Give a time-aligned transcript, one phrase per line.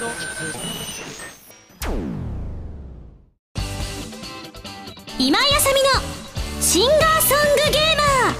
[0.00, 0.12] 今井
[5.54, 5.90] あさみの
[6.62, 8.34] シンガーソングゲーマー。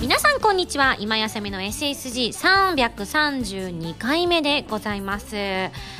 [0.00, 0.96] 皆さんこんにちは。
[0.98, 5.36] 今やさみの SSG332 回目でございます。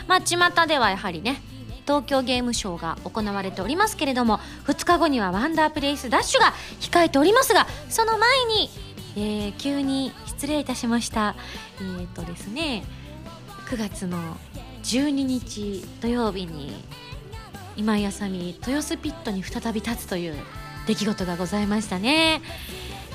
[0.08, 0.36] まあ巷
[0.66, 1.40] ではやはりね
[1.86, 8.68] 東京ゲームショウが行われておりますけれども2日後にはワンダープレイスダッシュが控えておりますがその前に、
[9.14, 11.36] えー、急に失礼いたしました。
[11.78, 12.82] えっ、ー、とですね
[13.74, 14.36] 9月の
[14.84, 16.76] 12日土曜日に
[17.76, 20.36] 今井あさみ豊洲ピットに再び立つという
[20.86, 22.40] 出来事がございましたね。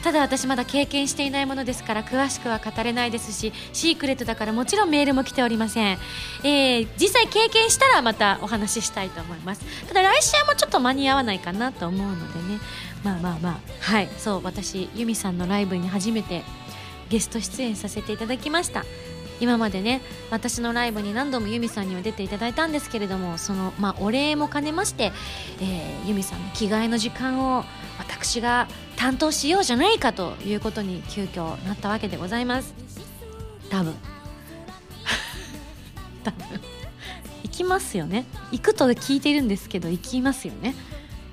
[0.04, 5.98] ただ私まだ経験していないものですから詳しくは語れないですしシークレットだからもちろんメールも来ておりません、
[6.44, 9.62] えー、実際経験したらまたお話ししたいと思います。
[9.88, 12.60] ただ来週もちょっと間に合わないかなと思うのでね。
[13.02, 13.60] まあまあまあ。
[13.80, 14.10] はい。
[14.18, 16.44] そう私ユミさんのライブに初めて
[17.10, 18.84] ゲスト出演させていただきました。
[19.39, 25.12] 今までね私のライブに何度もユミさんには出ていただいたんですけれどもその、まあ、お礼も兼ねまして、
[25.62, 27.63] えー、ユミさんの着替えの時間を
[27.98, 32.73] 私が担当しようじゃないかということに急遽なったわけでございます。
[33.70, 33.96] 多分。
[36.24, 36.62] 多分。
[37.43, 38.26] 行きますよね。
[38.51, 40.76] 行くと聞いてるんですけど行きますよね。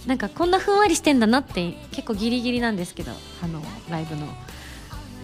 [0.06, 4.26] なんかこんなふんわりしてんだなって結構ギリギリなんですけどあのライブの。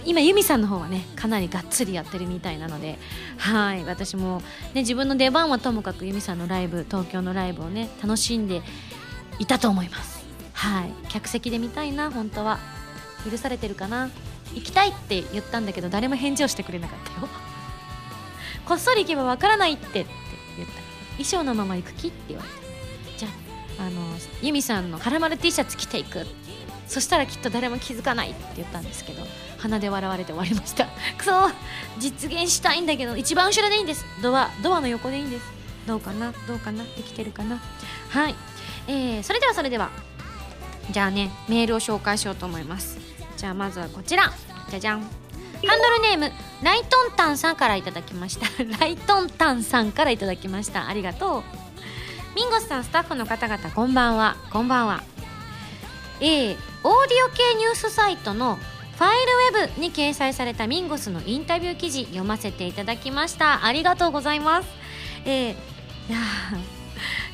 [0.05, 2.99] 今ユミさんの方はねかなりがっつりやってるみたいなので
[3.39, 4.43] はい私も、
[4.75, 8.63] ね、自分の出番はともかくユミさんのライブ東京のライブをね楽しんで
[9.39, 10.23] いたと思います。
[10.53, 12.59] はい客席で見たいな本当は。
[13.31, 14.11] 許されてるかな。
[14.55, 17.29] 行きたいって言ったんだけど誰も返事をしてくれなかったよ。
[18.67, 20.07] こっそり行けばわからないってって
[20.57, 20.75] 言った。
[21.13, 23.19] 衣装のまま行く気って言われて。
[23.19, 23.29] じゃ
[23.79, 24.03] ああの
[24.43, 26.52] ユミさんのはらまる T シャツ着ていくって。
[26.87, 29.23] そしたらきっと誰も気づかないって言ったんですけど
[29.59, 30.87] 鼻で笑われて終わりました。
[31.17, 31.51] くそ
[31.99, 34.05] 実現したいんだけど一番後ろでいいんです。
[34.21, 35.45] ドアドアの横でいいんです。
[35.87, 36.33] どうかな？
[36.47, 36.85] どうかな？
[36.85, 37.61] できてるかな？
[38.11, 38.35] はい、
[38.89, 39.91] えー、それではそれでは。
[40.91, 42.99] じゃあねメールを紹介しようと思います。
[43.37, 44.33] じゃあまずはこちら。
[44.69, 45.01] じゃじゃん。
[45.01, 45.07] ハ
[45.77, 48.47] ンドルネームライトンタンさんからいただきました。
[48.81, 50.89] ライトンタンさんからいただきました。
[50.89, 51.43] ありがとう。
[52.35, 54.37] ミンゴスさんスタッフの方々こんばんは。
[54.51, 55.03] こんばんは。
[56.21, 63.65] えー、オーディオ系ニュースサイトのファイルウェブに掲載されたミンゴスのインタビュー記事読ませていただきました。
[63.65, 64.69] ありがとうございます。
[65.25, 65.55] えー、い
[66.09, 66.19] や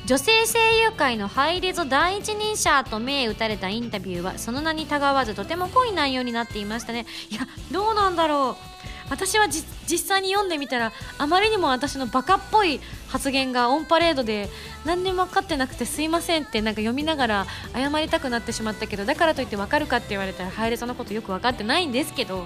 [0.05, 7.05] 女性声優界のハイレゾ第一人者と銘打たれたインタビューはその名にたがわずとても濃い内容になっていましたね。
[7.29, 8.78] いやどうなんだろう。
[9.09, 14.49] 私は実際に読んでみたらあまりにも私のバカっぽい発言がオンパレードで
[14.85, 22.45] 何にも分かってなくてすいませんってなんか読みながら謝りたくなってしまったけどだからといって分かるかって言われたらハイレゾのことよく分かってないんですけど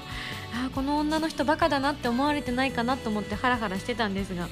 [0.53, 4.47] あこの女の人バカだなって思われてないかなと思ってハラハラしてたんですが。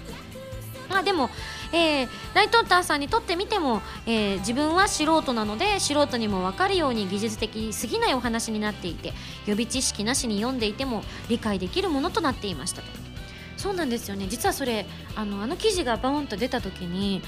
[0.92, 1.30] まあでも、
[1.74, 9.14] えー、ライトンターさんにとってみても、えー、自分は素人なので素人にも分かるように技術的すぎないお話になっていて
[9.46, 12.88] 予備知識なしに読んでいても理解できるものとなっていましたと。
[13.58, 14.26] そうなんですよね。
[14.28, 17.22] 実はそれあのあの記事がバーンと出た時に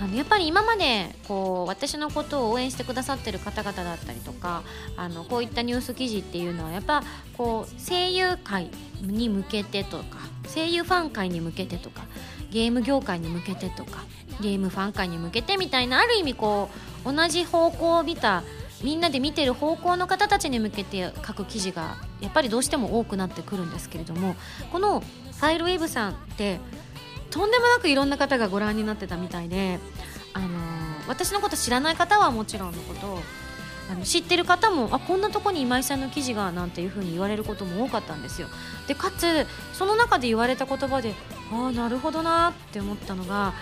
[0.00, 4.62] あのやっぱり今までこう私のことを応援してくださってる方々だったりとか
[4.96, 7.02] あのこういったニュース記事っていうのはやっぱ
[7.36, 8.70] こう声優界
[9.02, 10.18] に向けてとか
[10.54, 12.04] 声優ファン界に向けてとか
[12.50, 14.04] ゲーム業界に向けてとか
[14.40, 16.70] ゲームファン界に向けてみたいなある意味こ
[17.04, 18.42] う同じ方向を見た
[18.82, 24.36] みんなで見てる方向の方たちに向けて書く記事がやっぱりどうしても多くなってくるんですけれども
[24.70, 26.60] このファイルウェーブさんって
[27.30, 29.78] とんでもなくいろんな方がご覧になってたみたいで、
[30.32, 30.50] あのー、
[31.08, 33.18] 私のこと知らない方はもちろんのこと
[33.90, 38.48] あの知ってる方もあこんなとこに今井さんの記事がなんていうふうに言われることも多かったんですよ。
[38.86, 41.14] でかつその中で言われた言葉で
[41.52, 43.54] ああなるほどなって思ったのが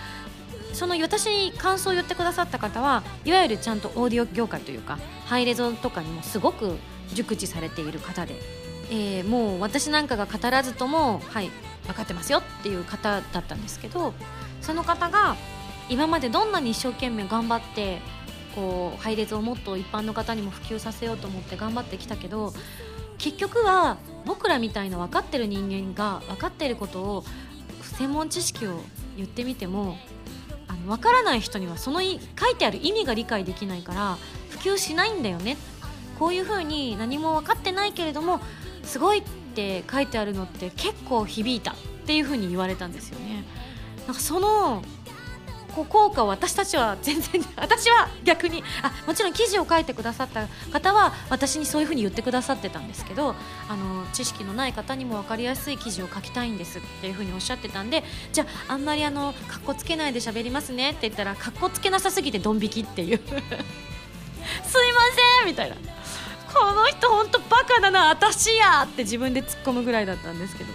[0.73, 6.77] その私に感想を言ってくださった方はいわゆるちゃんとオーディオ業界というかハイレゾとかにもすごく
[7.13, 8.35] 熟知されている方で、
[8.91, 11.49] えー、もう私なんかが語らずともはい
[11.85, 14.13] 分かってますよっていう方だったんですけど
[14.61, 15.37] その方が
[15.89, 18.01] 今までどんなに一生懸命頑張って
[18.57, 22.55] こう配列をもっと一般の方にも普及させようと思って頑張ってきたけど
[23.19, 27.23] 結局は僕らみたいな分かってる人間が分かってることを
[27.83, 28.81] 専門知識を
[29.15, 29.99] 言ってみても
[30.67, 32.19] あの分からない人にはその書い
[32.57, 34.17] てある意味が理解できないから
[34.49, 35.55] 普及しないんだよね
[36.17, 38.41] こういうふうに何も分かってないけれども
[38.81, 39.23] すごいっ
[39.53, 41.75] て書いてあるのって結構響いたっ
[42.07, 43.43] ていうふうに言われたんですよね。
[44.07, 44.81] なんかその
[45.77, 53.35] こう効果を私たちは全然 私は逆にあもちろん記事を書いてくださった方は私にそういうふうに言ってくださってたんですけど
[53.69, 58.03] あの知識のない方にも分かりやすい記事を書きたいんですっていうふうにおっしゃってたんで
[58.33, 63.17] じゃああんまりあのかっこつけないで喋りますねって言ったらかっこつけなさすぎてドン引きっていう。
[63.27, 65.01] すいま
[65.39, 65.75] せんみたいな。
[66.53, 70.73] この人本当バカだな私やって自分で突っ込むぐらいだったんですけど。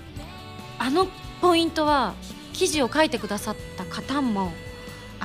[0.80, 1.08] あの
[1.42, 2.16] ポイントは
[2.54, 4.52] 記事を書いてくださった方も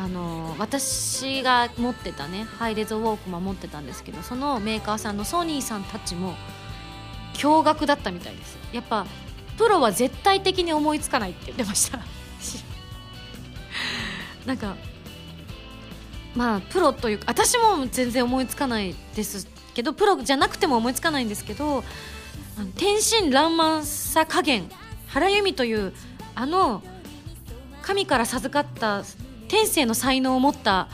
[0.02, 6.36] あの私が持ってたねハイレゾウォークマン持ってたんですけどそのメーカーさんのソニーさんたちも
[7.34, 8.58] 驚愕だったみたいです。
[8.72, 9.06] やっぱ
[9.58, 12.00] プロは絶対的に思いつかないって言ってました。
[14.46, 14.74] なんか
[16.34, 21.84] まあプロというか私も全然思いつかないですけどプロじゃなくても思いつかないんですけど
[22.76, 24.70] 天真爛漫さ加減
[25.08, 25.92] 原由美という
[26.34, 26.82] あの
[27.82, 29.02] 神から授かった
[29.50, 30.88] 天性の才能を持った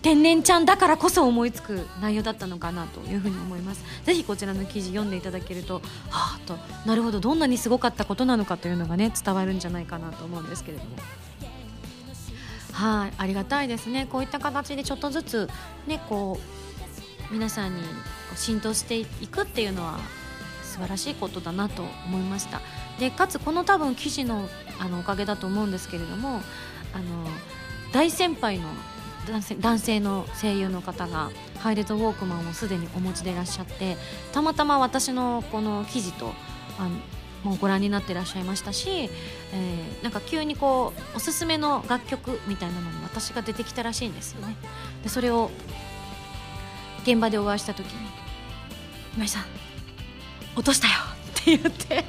[0.00, 3.84] 天然ちゃんだからこそ思いつく内容だったのかなというふうに思います。
[4.04, 6.56] ぜひこちらの記事読んでいただけるとはあと
[6.86, 10.90] なるほどどんなにすごかったことなのかというのがね伝わるんじゃないかなと思うんですけれども。
[12.72, 14.06] はいありがたいですね。
[14.10, 15.50] こういった形でちょっとずつ
[15.86, 16.40] ねこ
[17.30, 17.82] う皆さんに
[18.34, 19.98] 浸透していくっていうのは
[20.62, 22.62] 素晴らしいことだなと思いました。
[22.98, 24.48] でかつこの多分記事の
[24.78, 26.40] あのおかげだと思うんですけれども
[26.94, 27.28] あの
[27.92, 28.68] 大先輩の
[29.26, 33.96] 男性男性の声優の方がハイレゾウォークマンをすでにお持ちでいらっしゃって
[34.32, 36.32] たまたま私のこの記事と
[36.78, 36.90] あの
[37.44, 44.56] もうご覧になってらっしゃいましたし、えー、なんか急にこうおすすめの楽曲みたいなのに私が出てきたらしいんですよね。
[45.02, 45.50] でそれを
[47.02, 48.10] 現場でお会いした時に
[49.16, 49.44] 「今井さん
[50.54, 50.92] 落としたよ」
[51.40, 52.04] って言って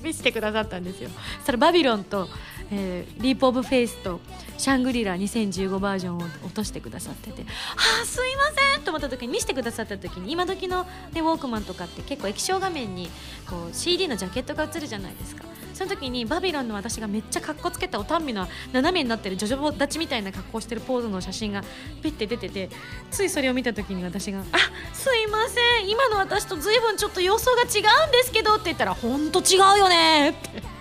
[0.00, 1.10] 見せてくださったんですよ。
[1.38, 2.28] そしたらバビロンと
[2.74, 4.20] えー、 Leap of Faith と
[4.56, 7.44] シャングリラ2015バージョンを落としてくださってて
[8.02, 13.10] 「あすいません!」と思った時に見せてくださった時に今時の、ね、ウォークマンとかって結構液晶画面に
[13.46, 21.62] こう CD のジャケットが映るじゃないですかその時にバビロンの私がめっちゃかっこつけたおたんみの斜めになってるジョジョボ立ちみたいな格好してるポーズの写真が
[22.02, 22.70] ピッて出てて
[23.10, 24.58] ついそれを見た時に私が「あ
[24.94, 30.71] すいません今の私と随分ちょっと様相が違うんですけど」って言ったら「ほんと違うよね」って。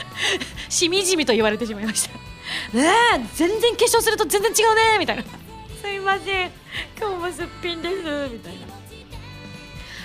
[0.68, 2.10] しみじみと言われてしまいました。
[2.76, 5.22] ねえ全然化粧すると全然違うねみたいな。
[5.80, 6.50] すいません。
[6.98, 7.94] 今日もすっぴんです。
[8.32, 8.82] みたいな。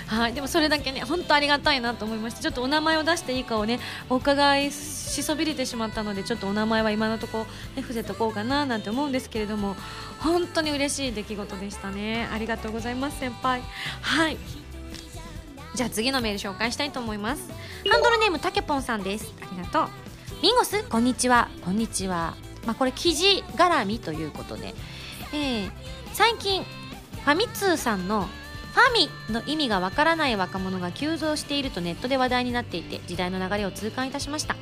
[0.08, 3.80] はいでもそれだけね本当ありがたいなと思いましてちょっとお名前を出していいかをね
[4.10, 7.44] お伺いしそびれてしまったのでちょっとお名前は今のところ、
[7.76, 9.76] ね、伏せとこうかななんて思うんですけれども
[10.20, 12.28] 本当に嬉しい出来事でしたね。
[12.32, 13.62] ありがとうございます先輩。
[14.02, 14.38] はい
[15.78, 17.52] じゃあ次のメール紹介したいと思います。
[17.88, 19.32] ハンドルネームたけぽんさんです。
[19.40, 19.88] ありがとう。
[20.42, 20.84] ミンゴス？
[20.86, 21.50] こんにちは。
[21.64, 22.34] こんにちは。
[22.66, 24.74] まあこれ記事絡みということで、
[25.34, 25.72] えー、
[26.14, 34.56] 最近ファミ通さんのファミの意味がわからない若者が急増しているとネットで話題になっていて時代の流れを痛感いたしました。
[34.56, 34.60] フ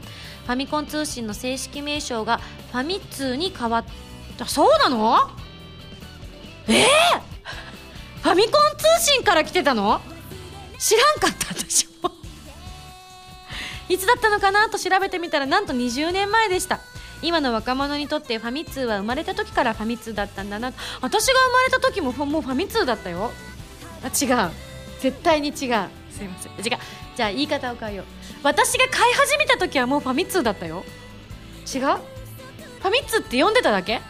[0.48, 2.39] ァミコン通信の正式名称が
[2.74, 3.86] ファミ通に変わっ
[4.38, 4.45] た。
[4.48, 5.15] そうなの？
[6.67, 10.01] えー、ファミコン通信から来てたの？
[10.79, 12.12] 知らんかった私も。
[13.89, 16.79] いつだったのかなと調べてみたらなんと20年前でした。
[17.22, 23.32] 今の若者にとってファミ通は生まれた時からファミ通だったんだな私が生まれた時ももうファミ通だったよ。
[24.03, 24.51] あ違う。
[25.00, 25.55] 絶対に違う。
[25.55, 26.51] すいません。
[26.60, 26.79] 違う。
[27.15, 28.05] じゃあ言い方を変えよう。
[28.44, 30.84] 私が買い始めた時はもうファミ通だったよ。
[31.74, 31.82] 違う。
[31.82, 34.01] ファミ通って読んでただけ？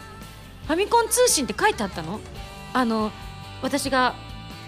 [0.66, 2.20] ファミコン通信って書いてあったの？
[2.74, 3.12] あの
[3.62, 4.14] 私が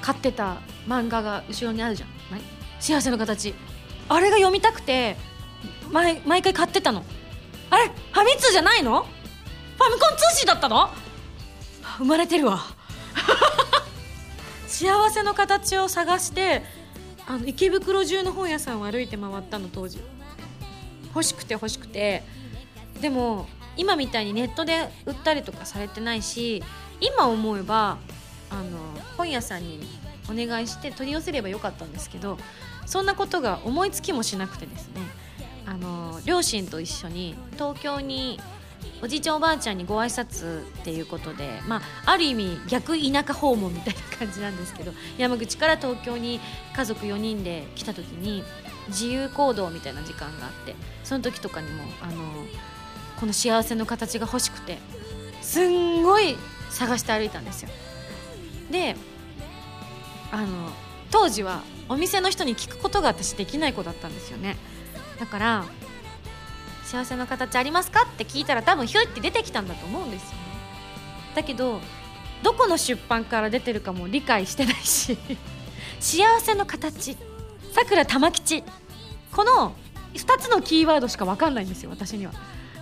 [0.00, 2.08] 買ってた漫画が後ろにあるじゃん、
[2.80, 3.54] 幸せの形。
[4.08, 5.16] あれが読みたくて
[5.90, 7.04] 毎毎回買ってたの。
[7.70, 7.88] あれ？
[7.88, 9.02] ファミ通じゃないの？
[9.02, 10.88] ファミコン通信だったの？
[11.98, 12.60] 生まれてるわ。
[14.66, 16.62] 幸せの形を探して
[17.26, 20.00] あの池袋中の本屋さんを歩いて回ったの当時。
[21.14, 22.24] 欲しくて欲しくて。
[23.00, 26.64] でも今みたいにネットで売ったりとかされてないし
[27.00, 27.98] 今思えば
[28.50, 28.78] あの
[29.16, 29.86] 本屋さんに
[30.30, 32.38] お願いして取り寄せればよかったんですけど
[32.86, 35.00] そんなことが思いつきもしなくてですね
[35.66, 38.40] あの両親と一緒に東京に
[39.02, 46.40] おじいちゃんおばあちゃんにご挨拶っていうことで、まあ、ある意味逆田舎訪問みたいな感じなんですけど山口から東京に
[46.74, 48.42] 家族4人で来た時に
[48.88, 52.22] 自由行動みたいな時間があってその時とかにもあの
[53.20, 54.78] この幸せの形が欲しくて
[55.42, 56.36] すんごい
[56.70, 57.70] 探して歩いたんですよ。
[58.70, 58.96] で
[60.30, 60.70] あの
[61.10, 64.56] 当時はお店の人に聞くことが私できない子だったんですよね。
[65.18, 65.64] だから
[66.84, 70.36] 幸せの形ありますかって聞いたら多分ヒュッて出てきたんだと思うんですよね。
[71.34, 71.80] だけど
[72.42, 75.18] どこの出版から出てるかも理解してないし
[76.00, 77.16] 幸せの形。
[77.72, 78.64] さくら玉吉
[79.32, 79.74] この
[80.14, 82.32] 2つのキーワードしか分かんないんですよ私には。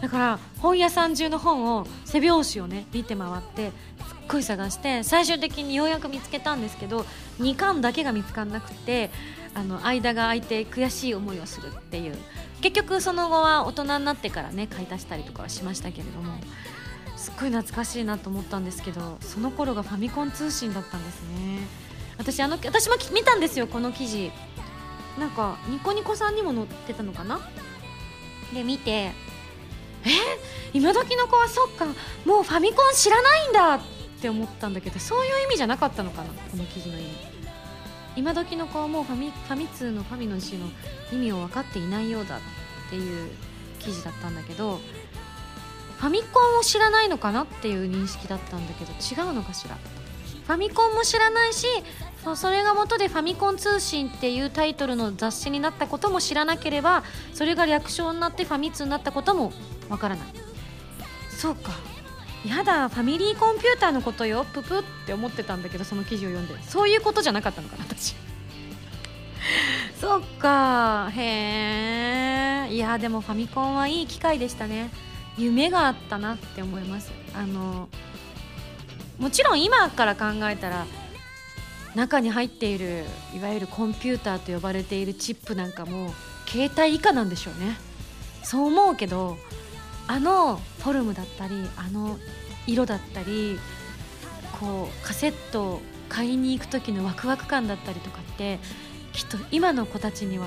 [0.00, 3.72] だから本屋さん中の本を背表紙をね見て回って
[4.06, 7.04] すっごい探して最終的にようやく見つけたんですけど
[7.40, 9.10] 2巻だけが見つからなくて
[9.54, 12.16] あの間が空いて悔しい思いをするっていう。
[12.62, 16.38] 結局その後は大人になってからね買い足したりとかはしましたけれども
[17.16, 21.58] すっごい懐かしいなと思ったんですけどその頃がファミコン通信だったんですね。
[22.18, 24.32] 私あの私も見たんですよこの記事。
[25.18, 27.40] なんかニコニコさんにも載ってたのかな？
[28.54, 28.90] で見て。
[28.90, 29.12] え？
[30.72, 31.84] 今時の子はそっか。
[32.24, 33.80] もうファミコン知らないんだっ
[34.26, 37.06] って思ったんだけどそういう意味じゃなかったのかなこの記事の意味。
[38.16, 40.66] 今時の子はもうファミファミ通のファミの字の
[41.12, 42.40] 意味を分かっていないようだっ
[42.90, 43.30] ていう
[43.78, 44.80] 記事だったんだけど
[45.98, 49.76] ファミコンを知らないのかなっていう認識だったんだけど違うのかしら？
[49.76, 51.66] ファミコンも知らないし
[52.34, 59.52] それが元でファミコン通信っていうタイトルの雑誌になったことも知らなければそれが略称になってファミ通になったことも
[59.88, 60.26] わからない。
[61.30, 61.70] そうか。
[62.44, 64.44] やだファミリーコンピューターのことよ。
[64.52, 66.62] ププって思ってたんだけどその記事を読んで。
[66.68, 68.14] そういうことじゃなかったのかな私。
[70.00, 71.10] そっか。
[71.14, 72.74] へえ。
[72.74, 74.90] いやでもファミコンはいい機会でしたね。
[75.38, 77.12] 夢があったなって思います。
[77.34, 77.88] あの
[79.18, 80.86] もちろん今から考えたら
[81.94, 86.12] 中に入っているいわゆるコンピューターと呼ばれているチップなんかも
[86.46, 87.76] 携帯以下なんでしょうね。
[88.42, 89.36] そう思うけど
[90.08, 92.18] あのフォルムだったりあの
[92.66, 93.58] 色だったり
[94.60, 98.58] こうカセットを買いに行く時のワクワク感だったりとかって
[99.12, 100.46] きっと今の子たちには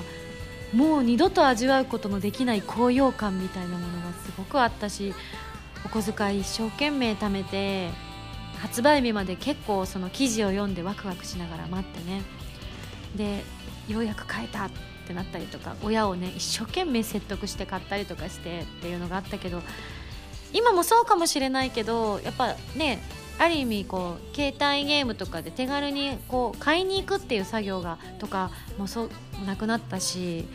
[0.72, 5.14] もう二度と味わうことのできない高揚感みたいなものがすごくあったし
[5.84, 7.90] お小遣い一生懸命貯めて
[8.58, 12.22] 発売日まで結構その記事を読んでワクワクしながら待ってね。
[13.16, 13.42] で
[13.88, 14.66] ようやく買えた。
[14.66, 14.70] っ
[15.10, 19.60] てなったりとか親をね一生懸命説得して買ったりとかしてっていうのがあったけど
[20.52, 23.00] 今もそうかもしれないけどやっぱね
[23.38, 29.10] ある意味こう携帯ゲームとかで手軽にこう買いに行くっていう作業がとかもそう
[29.46, 30.46] なくなったし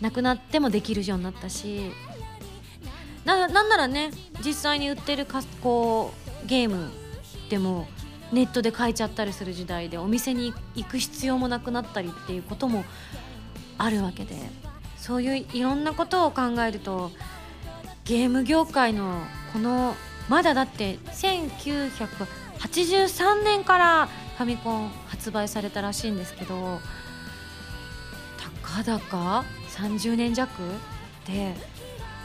[0.00, 1.92] なくなってもできるようになったし
[3.24, 4.10] ななんならね
[4.44, 6.12] 実際に売ってるかこ
[6.44, 6.90] うゲーム
[7.48, 7.86] でも
[8.32, 12.84] ネットで買えちゃったりする時代でお店に行く必要もなくなったりっていうことも
[13.82, 14.36] あるわけで。
[15.02, 17.10] そういういろんなことを考えると
[18.04, 19.20] ゲーム業界の
[19.52, 19.96] この
[20.28, 26.78] まだだって1983年からファミコン発売されたらしいんですけど
[28.38, 30.52] たかだか30年弱
[31.26, 31.56] で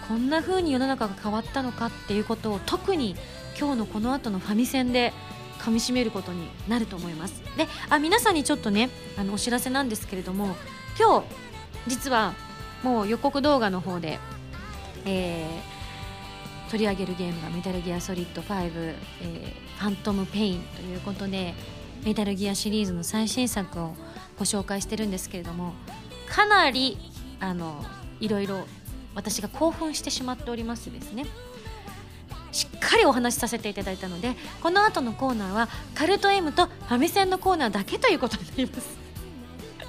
[0.07, 3.15] こんな風に世の中が変わったのかっていうことを特に
[3.59, 5.13] 今日のこの後のファミセンで
[5.57, 7.41] 噛みしめることになると思います。
[7.57, 10.55] であ皆さんにちょっとねあのお知らせなんですけれども
[10.99, 11.46] 今日
[11.87, 12.33] 実は
[12.83, 14.19] もう予告動画の方で、
[15.05, 21.53] えー、取り上げるゲームがメタルギアソリッド5、えー、ファントムペインということで
[22.03, 23.95] メタルギアシリーズの最新作を
[24.37, 25.73] ご紹介してるんですけれども
[26.29, 26.97] かなり
[27.39, 27.83] あの
[28.19, 28.65] いろいろ
[29.15, 31.25] 私が興奮してしまっておりますですね。
[32.51, 39.06] しっかりお話しさせていただいたのでこの後のコーナーはカルト M とファミセンのコーナーだけということになります。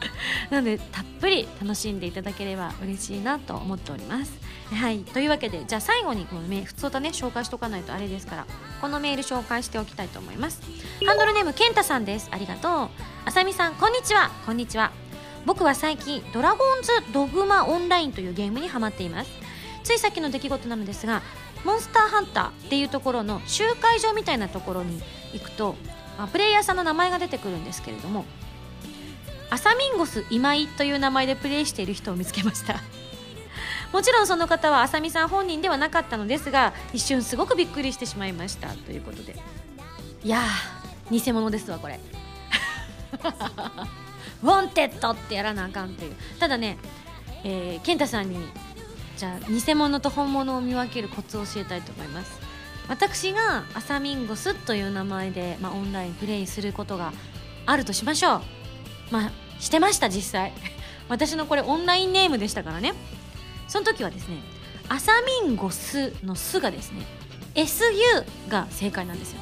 [0.50, 4.32] なのでたっぷり楽しんでいただければ嬉しいなと思っております。
[4.72, 8.46] はいというわけでじゃあ最後にこのメ普通とね紹介しておかないとあれですから
[8.82, 10.60] このメール紹介しておきたいと思います。
[11.06, 12.28] ハンドルネームけんたさんです。
[12.30, 12.88] ありがとう。
[13.24, 14.30] あさみさんこんにちは。
[14.46, 14.92] こんにちは。
[15.46, 19.30] 僕は最近ドラゴンズドグマオンラインというゲームにハマっています。
[19.84, 21.22] ついさっきの出来事なのですが
[21.64, 25.00] モンスターハンターっていうところの集会場みたいなところに
[25.32, 25.76] 行くと
[26.18, 28.24] あ、プレイヤーさんの名前が出てくるんですけれども
[29.50, 32.80] アサミンゴス今井という名前でプレイしている人を見つけました。
[33.92, 39.36] もちろんその方はあさみさん本人ではなかったのですが一瞬すごくびっくりしてしまいましたということで。
[40.24, 41.98] いやー偽物ですわこれ。
[44.42, 46.16] Wanted ってやらなあかんっていう。
[46.38, 46.78] ただね、
[47.44, 48.38] えー、健太さんに
[49.16, 52.38] じゃあ偽物と本物を見分けるコツを教えたいと思います。
[52.88, 57.12] 私がアサミンゴスという名前で、まあ、オンラインプレイすることが
[57.66, 58.57] あるとしましょう。
[59.10, 60.52] まあしてました実際。
[61.08, 62.94] 私のこれオンラインネームでしたからね。
[63.66, 64.36] その時はですね
[64.88, 65.12] アサ
[65.42, 67.06] ミンゴスの「ス」がですね
[67.54, 69.40] SU が正解なんですよ。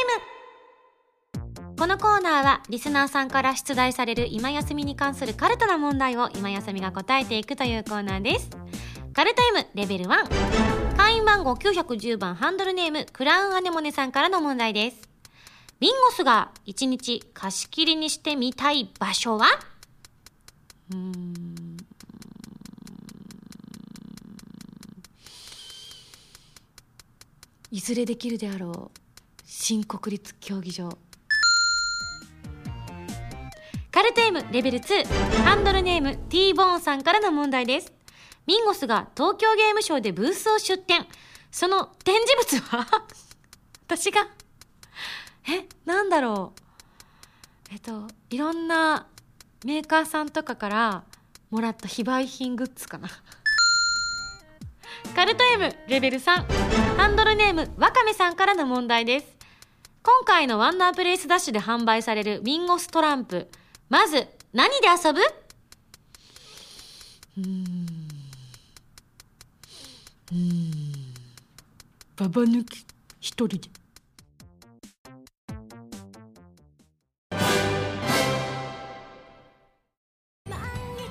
[1.63, 1.75] ム。
[1.75, 8.51] このコーナーはリスナーさんから出題される今休みに関するカルトな問題を今休みが答えていくというコーナーです。
[9.13, 15.09] カルタイムレベル1会員番号910番ハンドルネームクラウンアネモネさんからの問題です。
[15.79, 19.47] ビンゴスが1日貸し切りにしてみたい場所は？
[20.93, 21.77] うん。
[27.71, 29.04] いずれできるであろう。
[29.57, 30.89] 新国立競技場。
[33.89, 35.05] カルテームレベル2
[35.45, 37.93] ハンドルネーム T ボーンさんからの問題です。
[38.45, 41.07] ミンゴスが東京ゲームショウでブースを出展
[41.51, 42.85] その展示物は？
[43.87, 44.27] 私が？
[45.49, 46.51] えなんだろ
[47.71, 47.73] う？
[47.73, 49.07] えっといろんな
[49.63, 51.03] メーカーさんとかから
[51.49, 53.07] もらった非売品グッズかな。
[55.15, 59.34] カルト M レベル3ハンドルネームわかめさんからの問題です。
[60.05, 63.49] 今回のワンダープレイスダッシュで販売されるミンゴストランプ。
[63.89, 65.19] まず、何で遊ぶ？
[67.39, 67.65] うん。
[70.31, 70.81] うん。
[72.15, 72.85] ババ抜き、
[73.19, 73.61] 一人で。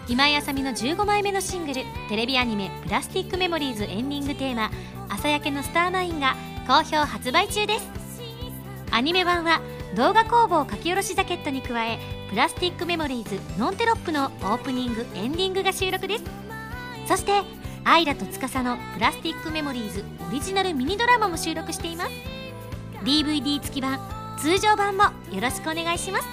[0.06, 4.70] 今井あさみの15枚目のシングルテレビアニメ「プラスティックメモリーズ」エンディングテーマ
[5.10, 6.36] 「朝焼けのスターマイン」が
[6.68, 8.03] 好評発売中です
[8.94, 9.60] アニメ版は
[9.96, 11.98] 動画工房書き下ろしジャケットに加え
[12.30, 16.24] プラスティックメモリーズノンテロップのオープニングエンディングが収録です。
[17.08, 17.42] そして
[17.82, 22.10] アイラと司のプラスティックメモリーズオリジナルミニドラマも収録しています。
[23.02, 23.98] DVD 付き版
[24.38, 25.02] 通常版も
[25.32, 26.24] よろしくお願いします。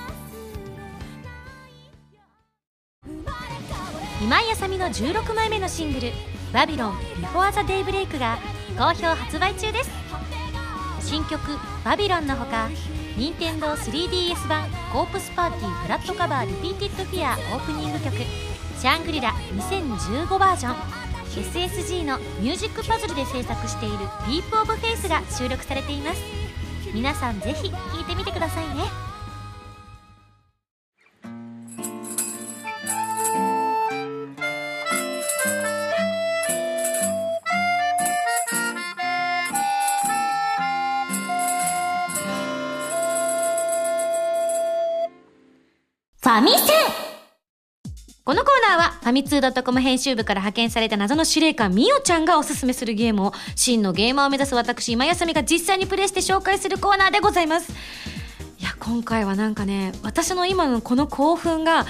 [4.21, 6.12] 今井あさみの16枚目のシングル
[6.54, 8.38] 「バビロンビフォーザデイブレイクが
[8.78, 10.11] 好評発売中です。
[11.01, 11.39] 新曲
[11.83, 12.69] 「バビロン」のほか
[13.17, 18.15] 任天堂 3DS 版「Corpse Party Blood Covered Repeated Fear」オープニング曲
[18.79, 20.75] 「シャングリラ2015バージョン」
[21.31, 26.21] SSG のミュージックパズルで制作している「ディープオブフェイスが収録されています。
[26.93, 29.11] 皆さんぜひ聴いてみてくださいね。
[46.32, 46.58] ァミセン。
[48.24, 57.74] このコーナーはファミツー .com 編集部から派遣された謎の司令官みおちゃんがおすすめするゲームを真のゲーマーを目指す私今休みが実際にプレイして紹介するコーナーでございます。
[58.60, 61.86] いや今回はなんかね私の今のこの興奮が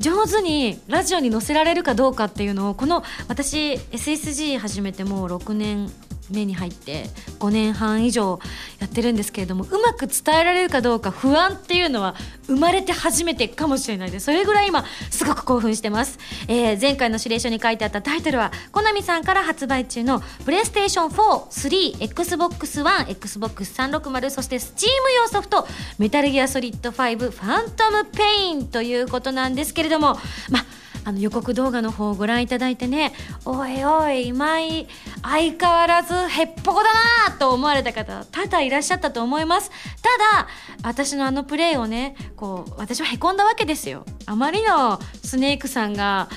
[0.00, 5.92] 上手にラジオに載せられるかどうかっていうのをこの私 SSG 始めてもう6年
[6.30, 7.04] 目に入って
[7.38, 8.38] 5年半以上
[8.80, 12.14] やってるんですけれどもうまく伝えられるかどうか不安っていうのは
[12.46, 14.26] 生まれて初めてかもしれないです。
[14.26, 24.86] それぐらい今すごく興奮してます、えー、前回の指令書に書いてあったタイトルはコナミさんから発売中のプレイステーション4、3、Xbox One、Xbox 360そして Steam
[25.22, 25.66] 用ソフト
[25.98, 30.14] メタルギアソリッド5ファントムペインということなんですけれども
[30.50, 33.12] まああの予告動画の方をご覧いただいてね
[33.44, 34.86] おいおい今井
[35.22, 39.70] 相変わらずへっぽこだなと思われた方多々いらっしゃったと思います。
[39.70, 40.48] ただ
[40.82, 44.04] 私のあのプレイをねこう私はへこんだわけですよ。
[44.26, 46.28] あまりのスネークさんが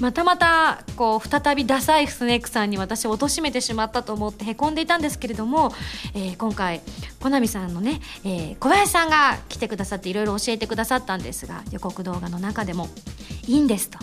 [0.00, 5.72] またまたこう再びダサいスネークさんに私を貶めてしまったと思ってへこんでいたんですけれども、
[6.14, 6.80] えー、今回
[7.20, 12.88] コナミさんのね、えー、小林さんが来てくださっていろいろ教えてくださったんですが予告動画の中でも
[13.46, 13.98] いいんですと。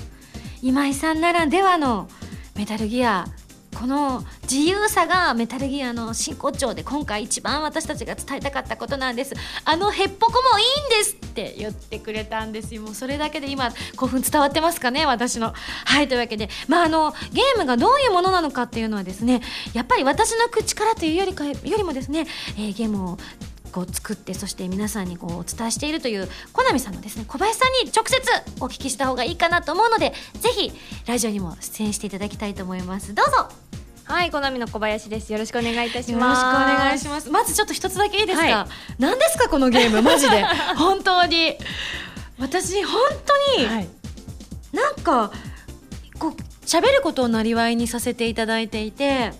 [0.61, 2.09] 今井さんならではの
[2.55, 3.25] メタルギア
[3.79, 9.35] この自由さがメタルギアの真骨頂で今回一番私たちが伝えたかったことなんです。
[9.65, 12.81] あのへっぽこもいいんですって言ってくれたんですよ。
[12.81, 15.53] もうそれだけで今興奮伝わってますかね私の。
[15.85, 16.49] はいというわけで。
[16.67, 19.41] まああのゲームがどういうものなのかっていうのはですね
[19.73, 22.25] やっぱり私の口からというよりかよりもですね、
[22.57, 23.17] えー、ゲームを
[23.77, 28.19] こう作ってそして皆さんにこうお伝えしているというコナミさんのですね小林さんに直接
[28.59, 30.71] お聞きした方がいいかなと思うのでぜひ
[31.05, 33.13] ラジオにも出演していただきたいと思います。
[33.13, 33.49] どうぞ。
[34.05, 35.31] はいコナミの小林です。
[35.31, 36.41] よろしくお願いいたします。
[36.41, 37.29] よろしくお願いします。
[37.29, 40.01] まずちょっと一つだけいいですか、はい、何ですかこのゲーム？
[40.01, 40.43] マジで。
[40.75, 41.55] 本当に。
[42.39, 42.99] 私本
[43.55, 43.89] 当に、はい、
[44.73, 45.31] なんか
[46.17, 46.31] こう
[46.65, 49.33] 喋ることをなりわいにさせていただいていて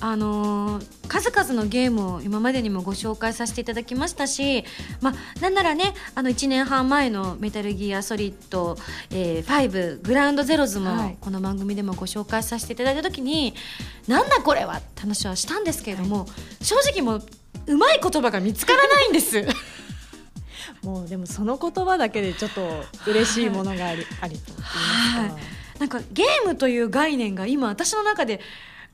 [0.00, 4.64] あのー、数々のゲームを今までにもご紹介させていただきましたし、
[5.00, 8.76] まあ、なんならねあの1年半前の「メタルギアソリッド、
[9.10, 16.26] えー、5グラウンドゼロズ」もこの番組でもご紹介させていただいた時に、はい、なんだこれはって話はしたんですけれども、は
[16.60, 17.26] い、正直もう
[17.66, 19.46] うまい言葉が見つからないんです。
[20.82, 25.38] もうでもその言葉だけでちょっと嬉しいものがあり,、ありと言いますか、
[25.78, 28.40] なんかゲームという概念が今私の中で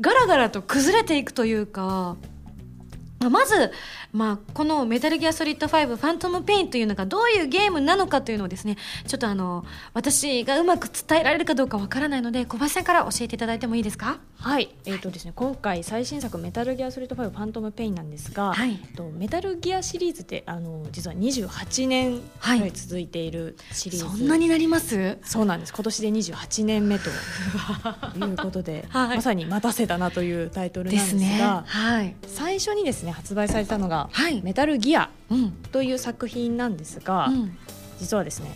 [0.01, 2.17] ガラガラと崩れていくというか
[3.29, 3.71] まず、
[4.13, 14.19] まあ、このメタルギアソリッド5ファントムペインというのがどういうゲームなのかというのをですね、ちょっとあの、私がうまく伝えられるかどうかわからないので、小林さんから教えていただいてもいいですか？
[14.39, 14.75] はい。
[14.87, 22.71] えっ、ー、とですね、今回最新作メタルギアソリッド5ファントムペインなんですが、はい、とメタルギアシリーズってあの実は28年くらい。
[22.73, 25.19] 続いているシリーズ、はい、そんなになります？
[25.23, 25.73] そうなんです。
[25.75, 27.11] 今年で28年目と
[28.19, 35.11] いうことで、はい、まさに待たせたなというタイトルなんですが、すね、はい、最初にですね発売されたのが、はい、メタルギア
[35.73, 37.57] という作品なんですが、うん、
[37.99, 38.51] 実はですね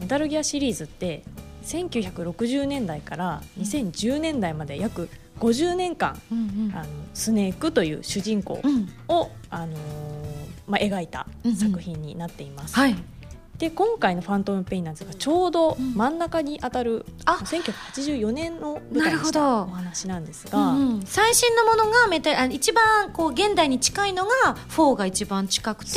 [0.00, 1.24] メタルギアシリーズって
[1.64, 5.08] 1960年代から2010年代まで約
[5.40, 8.88] 50年間、うんうん、あのスネークという主人公を、うん、
[9.50, 9.78] あのー、
[10.66, 11.26] まあ、描いた
[11.58, 12.80] 作品になっています。
[12.80, 13.15] うんうんはい
[13.58, 25.90] で今回の「ファントム・ペイン」なんですがちょうど真ん中に当たる、うん、1984年の舞台にしたお話なんですが、うんうん、最新のものがメタあ一番こう現代に近いのが4が一番近くて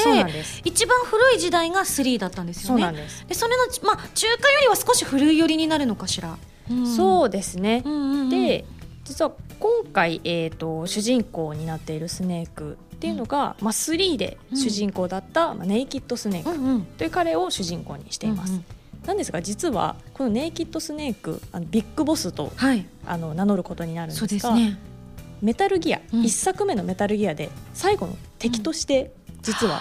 [0.64, 2.94] 一番古い時代が3だったんですよね。
[3.28, 6.38] でそれの、まあ、中間よりは少し古い寄りになるのかしら。
[6.70, 8.64] うん、そうですね、うんうんうん、で
[9.04, 18.60] 実は今回、えーと主人公になっているスネークっていうのが、まあ、3で主人公だった、まあ、ネイキッドスネークという彼を主人公にしています。
[19.06, 24.78] なんですが実はこのネイキッドスネークあのビッグボスと、はい、あの名乗ることになるんですが、ね、
[25.42, 29.80] メタルギア、うん、1作目のメタルギアで最後の敵として実は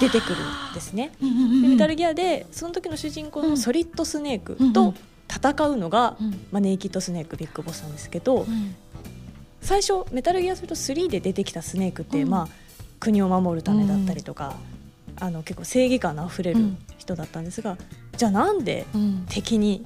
[0.00, 1.10] 出てくるんですね。
[1.20, 4.94] でメタルギアでその時の主人公のソリッドスネークと
[5.28, 6.16] 戦うのが、
[6.52, 8.46] まあ、ネイキッドスネークビッグボスなんですけど、
[9.64, 12.48] 最初メタルギアソリッド3で出てきたスネークって、うん、まあ、
[13.00, 14.54] 国を守るためだったりとか、
[15.18, 16.60] うん、あの結構正義感のあふれる
[16.98, 17.78] 人だったんですが、
[18.16, 18.84] じゃあなんで
[19.30, 19.84] 敵に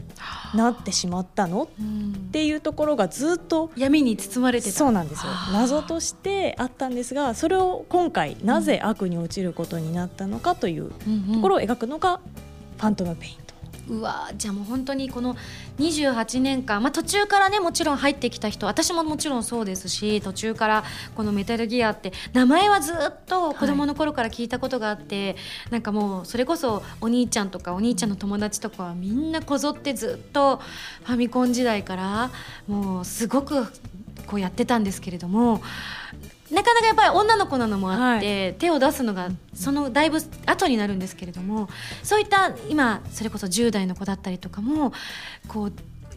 [0.52, 5.32] なってしまったの、っていうところがずっと闇に包まれてそうなんですよ。
[5.52, 12.20] 謎としてあったんですがそれを今回なぜ悪に落ちることになったのかというところを描くのが
[12.78, 13.34] 「ファントム・ペイン」
[13.88, 15.36] うわじゃあもう本当にこの
[15.78, 22.96] 28年間、まあ、途中からねもちろん入ってきた人私ももちろんそうですし途中からこの「メタルギア」って名前はずっ
[23.26, 25.36] と子供の頃から聞いたことがあって、はい、
[25.70, 30.60] なんかもうそれこそお兄ちゃんとかお兄ちゃんの友達とかはみんなこぞってずっと
[31.04, 32.30] ファミコン時代から
[32.66, 33.66] もうすごく
[34.26, 35.62] こうやってたんですけれども
[36.50, 41.68] なかなかやっぱり女の子なのもあって、はい、手を出すのがそのだいぶ後になるんですけれども
[42.02, 44.92] そういった今それこそ10代の子だったりとかも
[45.46, 45.72] こう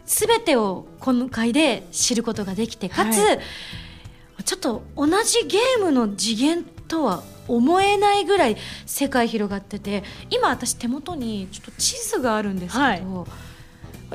[0.06, 12.96] 全てを今回で知ることができてかつ、はい、ちょっと同じゲームの次元とは思えないぐらい世界広がってて今私手元にちょっと地図があるんですけど、は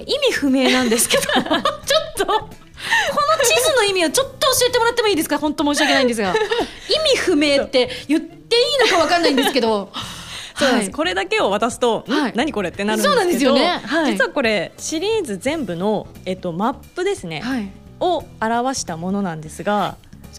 [0.01, 1.60] い、意味不明なんですけど ちょっ
[2.17, 2.66] と。
[3.12, 5.38] この地図の意味をちょっと教えてもらってもいいですか？
[5.38, 6.34] 本当申し訳ないんですが。
[6.90, 9.92] 意味不明って言っていいのか分かんないんですけど。
[10.58, 10.76] そう。
[10.80, 12.34] です、これだけを渡すと、はい。
[12.36, 13.16] 何これってなるんですけど。
[13.16, 13.82] そうなんですよね。
[13.86, 14.13] はい。
[14.13, 17.70] 実はこれシリーズ全部の、えっと、マップですね、はい。
[18.00, 19.96] を表したものなんですが。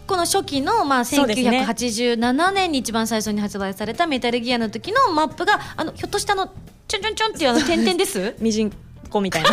[0.06, 1.66] この初期の、まあ、そうですね。
[1.68, 6.50] 1987年に一番最初に発売されたメタルギアの時のマップがあのひょっとしたあの
[6.86, 8.34] ちょんちょんちょんっていうあの点々です？
[8.40, 8.72] ミジン
[9.10, 9.50] コみたいな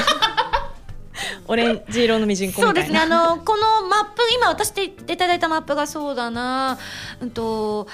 [1.47, 2.99] オレンジ色のミジンコそうですね。
[2.99, 6.77] あのこのマップ今渡していただいたマップがそうだな。
[7.21, 7.87] うんと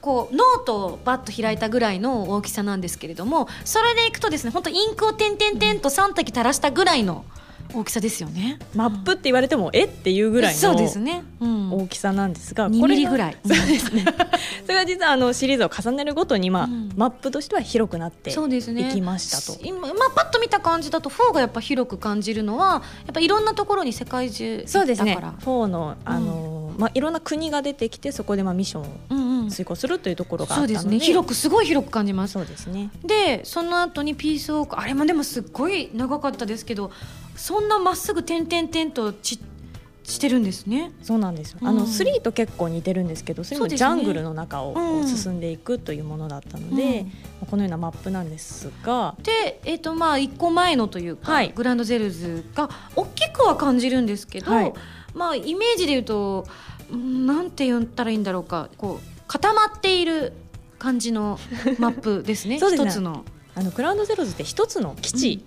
[0.00, 7.24] こうノートをバッと開いたぐらいの大きさなんですけれどもそれでいくとですね本当インクを点々点と3滴垂らしたぐらいの
[7.74, 8.58] 大きさですよね。
[8.74, 13.36] マップって言われてもえっていうぐらいそうのですね、うん、大きさなんですが、2これがミリぐらい。
[13.44, 14.04] そうですね。
[14.62, 16.92] それが実はあのシリーズを重ねるごとに、まあうん。
[16.96, 18.88] マップとしては広くなってそうですね。
[18.90, 19.58] いきましたと。
[19.62, 25.14] 今、まあ、パッと見た感じだと4がやっぱ広く感じるのはやっぱいろんなところに世界中そうですね。
[25.14, 25.32] だから。
[25.44, 30.90] 4のあの、まあ、いろんな国が出てきてそこでまあミッションをうんうん遂行するというところがあそうったので。
[30.90, 31.06] ですね。
[31.06, 32.32] 広くすごい広く感じます。
[32.32, 32.90] そうですね。
[33.04, 36.90] でその後にピースウォークあれもでもすっごい長かったですけど
[37.36, 39.40] そんなまっすぐ点々点とち
[40.04, 40.92] してるんですね。
[41.02, 41.68] そうなんですよ、うん。
[41.68, 44.74] あの3と結構似てるんですけどそれもジャングルの中を
[45.06, 47.06] 進んでいくというものだったので、うん。
[47.06, 47.12] ま
[47.44, 51.52] あこのようなマップなんですがで、えーとまあ、1個前のというか、はい。
[51.54, 54.72] グランドゼルズが大きくは感じるんですけど、はい。
[55.14, 56.46] まあ、イメージで言うと
[56.90, 60.34] うんなんて言ったらいいんだろうかこう固まっている
[60.78, 61.38] 感じの
[61.78, 62.58] マップですね。
[62.60, 62.90] そうですね。
[62.90, 65.44] 一つのあのグランドゼロズって一つの基地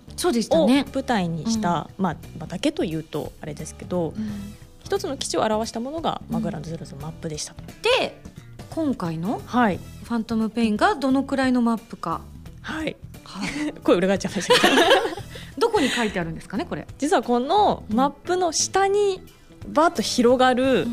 [0.51, 4.55] をね、舞台にした、まあ、まあだけというとあれですけどうん。
[4.83, 7.63] 一つの基地を表したものが、まあ、うんグランドゼロズのマップでしたと。
[7.99, 8.21] で
[8.69, 12.21] 今回のはい、「ファントムペイン」がどのくらいのマップか、
[12.61, 13.73] はい、はい。
[13.83, 15.69] 声裏返っちゃいましたど。
[15.75, 19.21] こに書いてあるんですかねこれ、実はこのマップの下に
[19.67, 20.87] バーッと広がる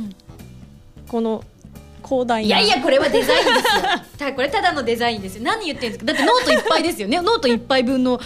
[1.09, 1.44] この
[2.12, 2.46] 広大な。
[2.46, 3.83] いやいやこれはデザインですよ。
[4.18, 5.44] たこれただのデザインですよ。
[5.44, 6.12] 何言ってるんですか？
[6.12, 7.16] だってノートいっぱいですよね。
[7.22, 8.20] ノートいっぱい分の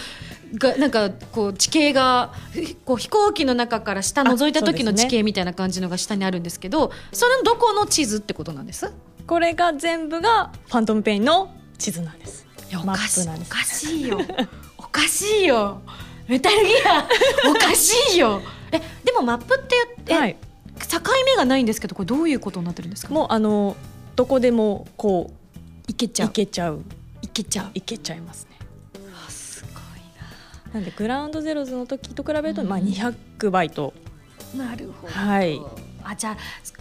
[0.59, 8.93] がなんかこう地形がふこう飛行機の中から下覗いた時の地形みたいな感じのが下にあるんですけどそれのどこの地図ってことなんです？
[9.27, 12.47] これが全部がファントムペインの地図なんです。
[12.71, 13.51] いやおマかしいおップなんです。
[13.53, 14.21] かしいよ。
[14.79, 15.83] おかしいよ。
[16.29, 17.09] メタルギア。
[17.51, 18.41] おかしいよ。
[18.73, 19.77] えでもマップって
[20.09, 20.37] え、はい、
[20.79, 23.13] 境目がないんですけどこれどういうことになってるんですか？
[23.13, 23.77] もうあの
[24.15, 26.29] どこでもこういけちゃう。
[26.29, 26.83] 行けちゃう。
[27.23, 28.59] いけちゃう行けちゃいますね。
[29.27, 30.81] あすごいな。
[30.81, 32.69] んでグラウンドゼロズの時と比べると、うん。
[32.69, 33.95] まあ200倍と。
[34.57, 35.61] なるほど、はい。
[36.05, 36.37] あじゃあ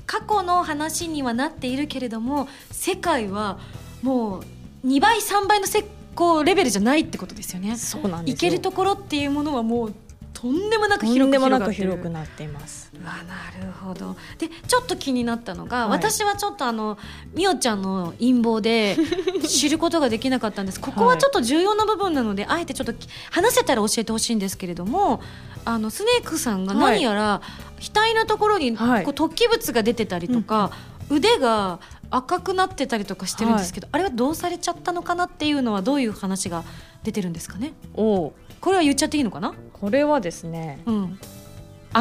[0.06, 3.60] 過去の話にはなっているけれども世界は
[4.04, 4.42] も
[4.84, 7.76] う2倍3倍のせこうレベルじゃないってことですよね。
[7.76, 8.36] そうなんですよ。
[8.36, 9.94] 行けるところっていうものはもう
[10.36, 12.92] とんでもなくと広くなってる広くなっています。
[12.94, 14.16] うわなるほど。
[14.38, 15.98] でちょっと気になったのが、はい。
[15.98, 16.98] 私はちょっとあの
[17.34, 18.98] みおちゃんの陰謀で
[19.48, 20.80] 知ることができなかったんです。
[20.80, 25.22] ここはちょっと重要な部分なので、あえてちょっとき話せたら教えてほしいんですけれども
[25.64, 27.42] あのスネークさんが何やら
[27.80, 30.72] 額のところにこうはい突起物が出てたりとか、
[31.10, 36.64] 腕が赤くなってたりとかしてるんですけど、あれはどうされちゃったのかなっていうのはどういう話が
[37.04, 37.74] 出てるんですかね？
[37.96, 39.54] おこれは言っちゃっていいのかな？
[39.80, 41.20] これはですねうん。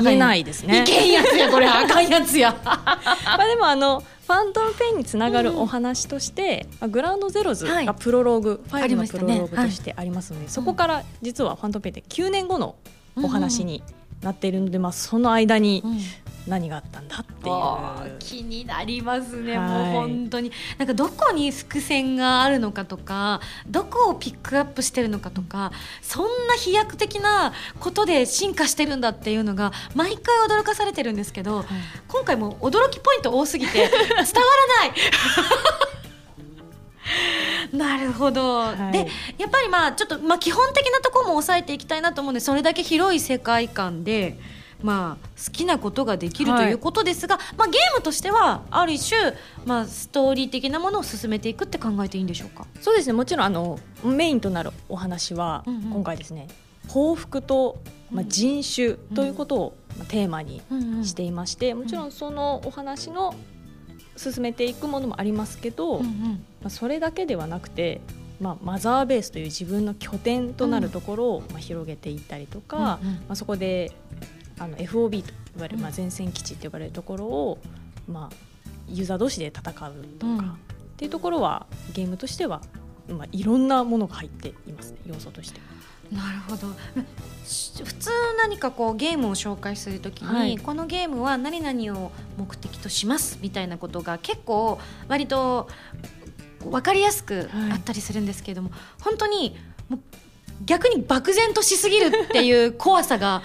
[0.03, 0.83] 言えないいですね。
[0.83, 0.85] い。
[0.85, 1.67] けんやつやこれ。
[1.69, 2.55] あかんやつや。
[2.65, 2.99] ま
[3.39, 7.87] あでもあのファントムペインにつながるお話として、まあグラウンドゼロズはい。
[7.87, 12.75] がプロローグ、ファイルのプロローグとしてありますので、そこから実はファントムペインって9年後の
[13.23, 13.83] お話に
[14.23, 16.01] なっているので、まあその間にうん
[16.47, 18.19] 何があったんだっていう。
[18.19, 19.69] 気になりますね、はい。
[19.69, 20.53] もう本当に。
[20.79, 31.65] なんかどこに伏線があるのかとかどこをピックアップしてるのかとかそんな飛躍的なことで進化してるんだっていうのが毎回驚かされてるんですけど
[32.09, 34.95] 今回も驚きポイント多すぎて 伝わらない。
[37.73, 38.93] なるほど、はい。
[38.93, 44.39] でやっぱりまあちょっと、まあ、基本的なところも抑えていきたいなと思うんでそれだけ広い世界観で、
[44.85, 49.33] まあ、好きなことができるはいということですが、まあ、ゲームとしてはある一種、
[49.65, 52.67] まあ、ストーリー的なものを進めていくって考えていいんでしょうか？
[52.83, 56.49] そうですねもちろんあのメインとなるお話は、うんうん今回ですね
[56.89, 57.79] 報復と、
[58.13, 58.29] まあ、うん。
[58.29, 61.05] 人種ということを、まあ、テーマにうんうん。
[61.07, 63.35] していまして、もちろんそのお話の
[64.19, 66.45] 進めていくものもありますけど、まうんうん。
[66.67, 68.03] あ、それだけではなくて、
[68.39, 73.15] まあ、マザーベースという自分の拠点となるところを、まあ、広げていったりとか、うんうん。
[73.15, 73.91] まあ、そこで
[74.59, 75.97] あの FOB と言われる、まあ、うん。
[75.97, 77.59] 前線基地と呼ばれるところを、
[78.09, 78.37] まあ、
[78.89, 80.39] ユーザー同士で戦うとか、うん。
[80.39, 80.43] っ
[80.97, 82.63] ていうところはゲームとしては、
[83.09, 85.61] まあ、いろんなものが入っていますね要素として。
[86.13, 86.69] なるほど。
[87.45, 90.59] し普通何かこうゲームを紹介するときに、はい。
[90.59, 95.69] このゲームは何々を目的としますみたいなことが結構割と
[96.61, 99.57] 分かりやすくあったりするんですけれども、はい、本当に
[99.89, 100.01] もう
[100.65, 103.43] 逆に漠然としすぎるっていう怖さが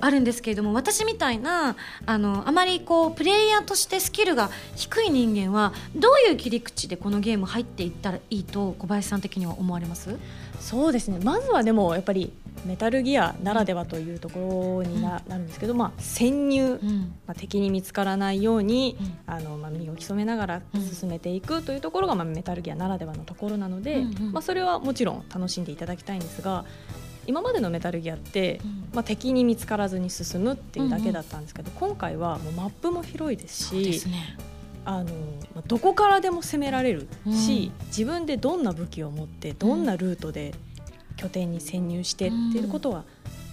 [0.00, 10.16] あるんですけれども、はい、私みたいなあのあまりこうプレイヤーとしてスキルが低い人間はどういう切り口でこのゲーム入っていったらいいと小林さん的には思われます？
[10.60, 11.18] そうですね。
[11.22, 12.32] まずはでもやっぱり
[12.64, 26.64] メタルギアならではというところにな,、るんですけど、まあ、潜入、うん、まあ、敵に見つからないように、うん、あのまあ、身を潜めながら進めていくというところが、まあ、メタルギアならではのところなので、まあ、それはもちろん楽しんでいただきたいんですが
[27.26, 28.60] 今までのメタルギアって、
[28.92, 34.02] まあ、敵に見つからずに進むっていうだけだったんですけど、今回はもうマップも広いですし。
[34.84, 35.10] あの
[35.68, 40.54] どこからでも攻められるし、自分でどんな武器を持ってどんなルートで
[41.22, 43.04] 拠点に潜入してっていうことは、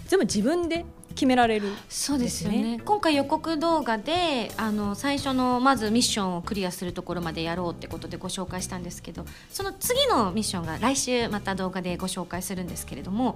[0.07, 2.81] 全部自分で決められる、ね、そうですよね。
[2.83, 13.35] 今回予告動画であの最初のまずミッションをクリアするところまでやろうってことでご紹介したんですけどその次のミッションが来週また動画でご紹介するんですけれども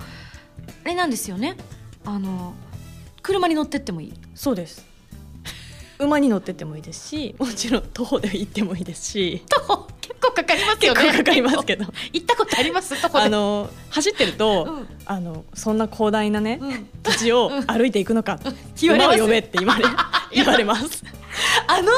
[0.86, 1.58] あれなんですよね。
[2.06, 2.54] あの
[3.22, 4.14] 車に乗ってってもいい。
[4.34, 4.86] そうです。
[6.00, 9.44] 馬に乗ってってもいいですしもちろん徒歩で行ってもいいですし。
[9.50, 9.88] 徒歩？
[10.02, 11.12] 結構かかりますよね。
[11.18, 11.86] かかりますけど。
[12.14, 12.96] 行ったことあります？
[13.14, 18.50] あの走ってると、うん、あのそんな広大なね、うん、土地を歩いていくのか、う
[18.88, 19.84] ん、馬を呼べって言われ
[20.34, 21.04] 言われます。
[21.68, 21.92] あの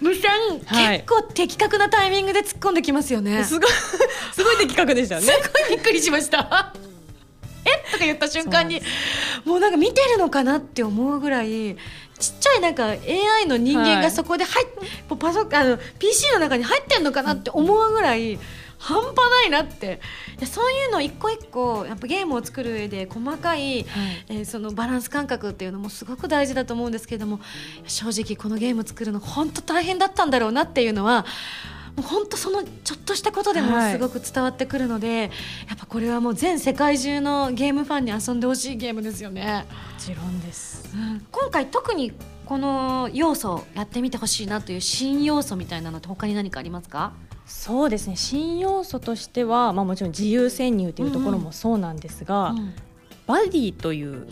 [0.00, 0.30] 無線、
[0.66, 3.42] はい、結構的確なタイミングで突っ込んできますよね。
[3.44, 3.70] すごい
[4.32, 5.22] すごい的確でしたね。
[5.22, 6.72] すごいびっくりしました。
[7.64, 7.92] え？
[7.92, 8.80] とか言った瞬間に
[9.44, 11.76] もうなんか見てるのかなって思うぐらい
[12.18, 18.38] ちっちゃいなんか AI の人間がそこで入っ、はい、パソあの PC の中に入ってんのかなって思うぐらい
[18.78, 20.00] 半端ないなって。
[20.44, 23.86] そういうの一個一個やっぱゲームを作る上で細かい、はい、
[24.28, 27.40] えー、そのバランス感覚っていうのもすごく大事だと思うんですけれども
[27.86, 31.24] 正直このゲーム作るの本当大変だったんだろうなっていうのは
[31.96, 35.28] もう本当そのちょっとしたことでもすごく伝わってくるので、はい、や
[35.74, 39.64] っぱこれはもう全世界中のゲームファンに遊んでほしいゲームですよね。
[39.94, 42.12] もちろんです、うん、今回特に
[42.44, 47.12] この要素やってみてほしいなという新要素みたいなのって他に何かありますか？
[47.44, 48.16] そうですね。
[48.16, 52.58] 新要素としては、まあ、もちろん自由潜入というところもそうなんですが、うん。
[52.58, 52.74] うん、
[53.26, 54.26] バディという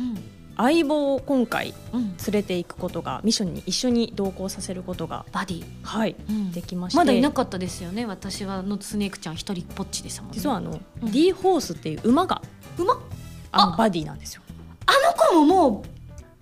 [0.56, 5.64] 相棒を今回連れていくことが、ミッションに一緒に同行させることがバディ。
[5.82, 6.96] はい、うん、できまして。
[6.96, 8.06] まだいなかったですよね。
[8.06, 10.36] 私はのスネークちゃん一人ぽっちでしたもんね。
[10.36, 12.42] 実はあの、うん、D ホースっていう馬が
[12.78, 13.00] 馬？
[13.52, 14.42] あのバディなんですよ。
[14.86, 15.93] あの子ももう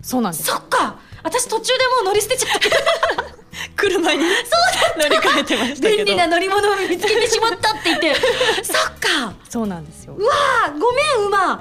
[0.03, 0.45] そうなんです。
[0.45, 0.97] そっか。
[1.23, 3.33] 私途中でもう乗り捨てちゃった。
[3.77, 4.25] 車に乗
[5.09, 8.15] り換えてました便利な乗り物を見つけてしまったって言って。
[8.65, 9.35] そっか。
[9.49, 10.15] そうなんですよ。
[10.17, 10.33] うわ
[10.69, 11.59] ごめん馬。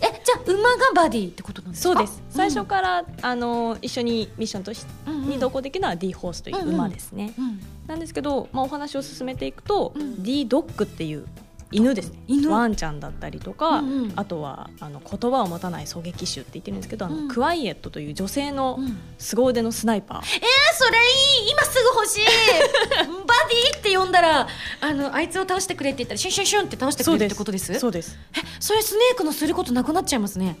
[0.00, 1.94] えじゃあ馬がバディってことなんですか？
[1.94, 2.22] そうです。
[2.30, 11.26] 最初から、うん、あの一緒にミッションとし、うんうん、に同行できるのは D ホースという馬ですね、うんうん、なんですけど、まあ、お話を進めていくと、うん、D ドッグっていう
[11.74, 12.48] 犬ですね。
[12.48, 18.78] ワンちゃんだったりとか、うんうん、あとはあの言葉を持たない狙撃手って言ってるんですけど、うん、あのクワイエットという女性の
[19.18, 20.30] 凄腕のスナイパー、うん、えー、
[20.74, 21.50] それいい。
[21.50, 22.24] 今すぐ欲しい。
[23.26, 23.34] バ
[23.72, 24.46] ディって呼んだら
[24.80, 27.74] あのあいつを倒してくれって言ったらシュンシュンシュンって倒してくれるってことです？
[27.78, 28.16] そうです。
[28.36, 30.56] えそれスネークのすることなくなっちゃいますね。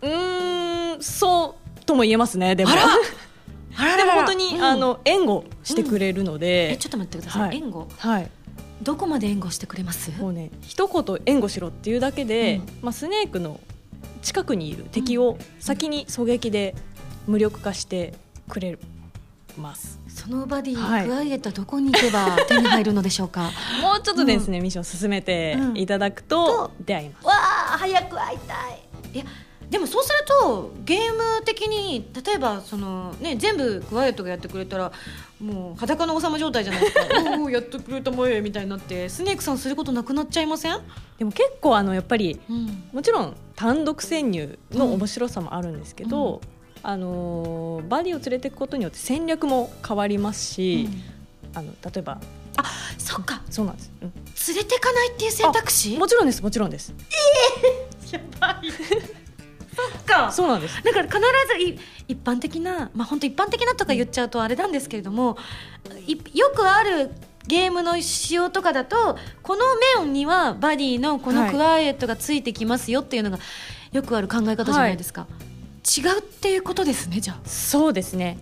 [0.00, 2.70] うんそうとも言えますねでも。
[2.72, 2.86] あら。
[3.96, 7.88] でも本当に、うん、あの援護してくれるので、えちょっと待ってください、はい、援護？
[7.96, 8.30] はい
[8.82, 10.10] どこまで援護してくれます？
[10.20, 13.60] もうね一言援護しろっていうだけで、うん、まあ、スネークの
[14.22, 16.74] 近くにいる敵を先に狙撃で
[17.26, 18.14] 無力化して
[18.48, 18.78] くれ
[19.56, 19.98] ます。
[20.08, 23.50] そのバディ、はい、クワイエットどこに行けば 手に入るのでしょうか？
[23.80, 27.36] もうちょっとですね、うん、ミッション進めていただくと出会います、わあ
[27.78, 28.82] 早く会いたい。
[29.14, 29.24] いや
[29.72, 34.92] でもそうするとゲーム的に例えばその、ね、全部クワイエットがやってくれたら
[35.40, 37.06] もう裸の王様状態じゃないですか。
[37.40, 40.78] おおやってくれたもえみたいになってスネークさんすることなくなっちゃいません？
[41.18, 46.42] でも結構あのやっぱり、うん、もちろん単独潜入の面白さもあるんですけど、
[46.84, 50.86] うん、あのバディを連れていくことによって戦略も変わりますし、
[51.52, 52.20] うん、あの例えば
[52.58, 52.64] あ
[52.98, 53.40] そっか。
[53.48, 55.96] そうなんです、うん、連れていかないっていう選択肢？
[55.96, 56.92] もちろんですもちろんです。
[56.92, 57.04] え
[58.12, 58.70] えー、やばい
[59.74, 60.30] そっか。
[60.30, 60.82] そうなんです。
[60.82, 65.36] だから必ず一般的なまあ本当一般的なとか言っちゃうとあれなんですけれども、
[66.34, 67.10] よくある
[67.46, 69.64] ゲームの仕様とかだとこの
[70.02, 73.38] 面にはバディのこのクワイエットがついてきますよっていうのが
[73.92, 77.48] よくある考え方じゃないですか、はい、違うっていうことですねじゃあ。
[77.48, 78.38] そうですね。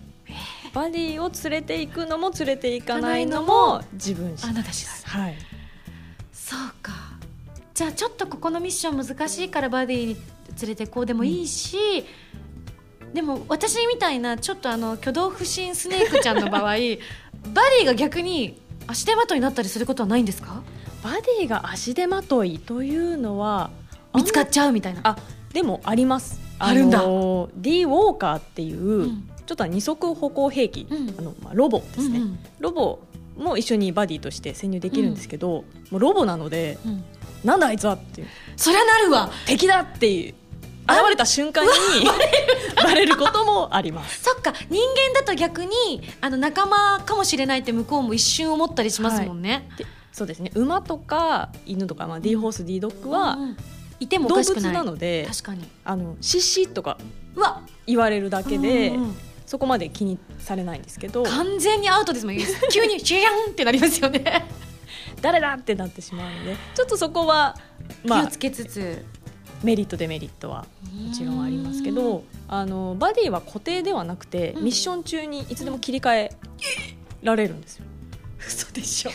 [0.73, 5.23] バディを連れていくのも連れていかないのも自分あなた次第。
[5.23, 5.35] はい。
[6.31, 6.93] そうか。
[7.73, 10.17] じゃあちょっとここのミッション難しいからバディに
[10.61, 11.77] 連れてこうでもいいし、
[13.03, 20.61] うん、でも私みたいなちょっとあの挙動不審スネークちゃんの場合 バディが逆に足手まといになったりすることはないんですか？
[21.03, 23.71] バディが足手まといというのは
[24.13, 25.01] 見つかっちゃうみたいな。
[25.03, 25.17] あ
[25.53, 26.39] でもあります。
[26.59, 26.99] あるんだ。
[26.99, 29.29] D ウォーカーっていう、うん。
[29.45, 31.15] ちょっと二足歩行兵器、うん。
[31.17, 32.39] あのまあ、ロボですね、うんうん。
[32.59, 32.99] ロボ
[33.37, 37.03] も一緒にバディとして潜入できるんですけど、もうロボなのでうん。
[37.43, 38.27] なんだあいつはっていう。
[38.55, 39.31] そりゃなるわ。
[39.47, 40.35] 敵だっていう
[40.87, 41.71] 現れた瞬間に
[42.75, 44.23] バレることもあります。
[44.23, 44.53] そっか。
[44.69, 44.81] 人
[45.13, 45.71] 間だと逆に
[46.21, 50.51] あの仲間かもしれないって向こうも一瞬思ったりしますもんね、でそうですね。
[50.55, 53.57] 馬とか犬とか、まあ、D ホース D ドッグはうんうん。
[53.99, 54.73] いてもお動物かしくない。
[54.73, 55.67] なので確かに。
[55.85, 56.97] あのシッシッとか
[57.35, 57.61] うわ。
[57.85, 59.15] 言われるだけで、うんうん
[59.51, 62.37] そこまで気にされないんですけど完全にアウトですもん
[62.71, 64.47] 急にシュヤンってなりますよね、
[65.21, 67.57] 誰だってなってしまうのでちょっとそこは、
[68.05, 69.05] まあ気をつ、けつつ
[69.63, 74.63] メリットデメリットはもちろんありますけどあのバディは固定ではなくて、うん。
[74.65, 76.37] ミッション中にいつでも切り替え
[77.23, 77.85] られるんですよ。
[78.45, 79.11] 嘘でしょ。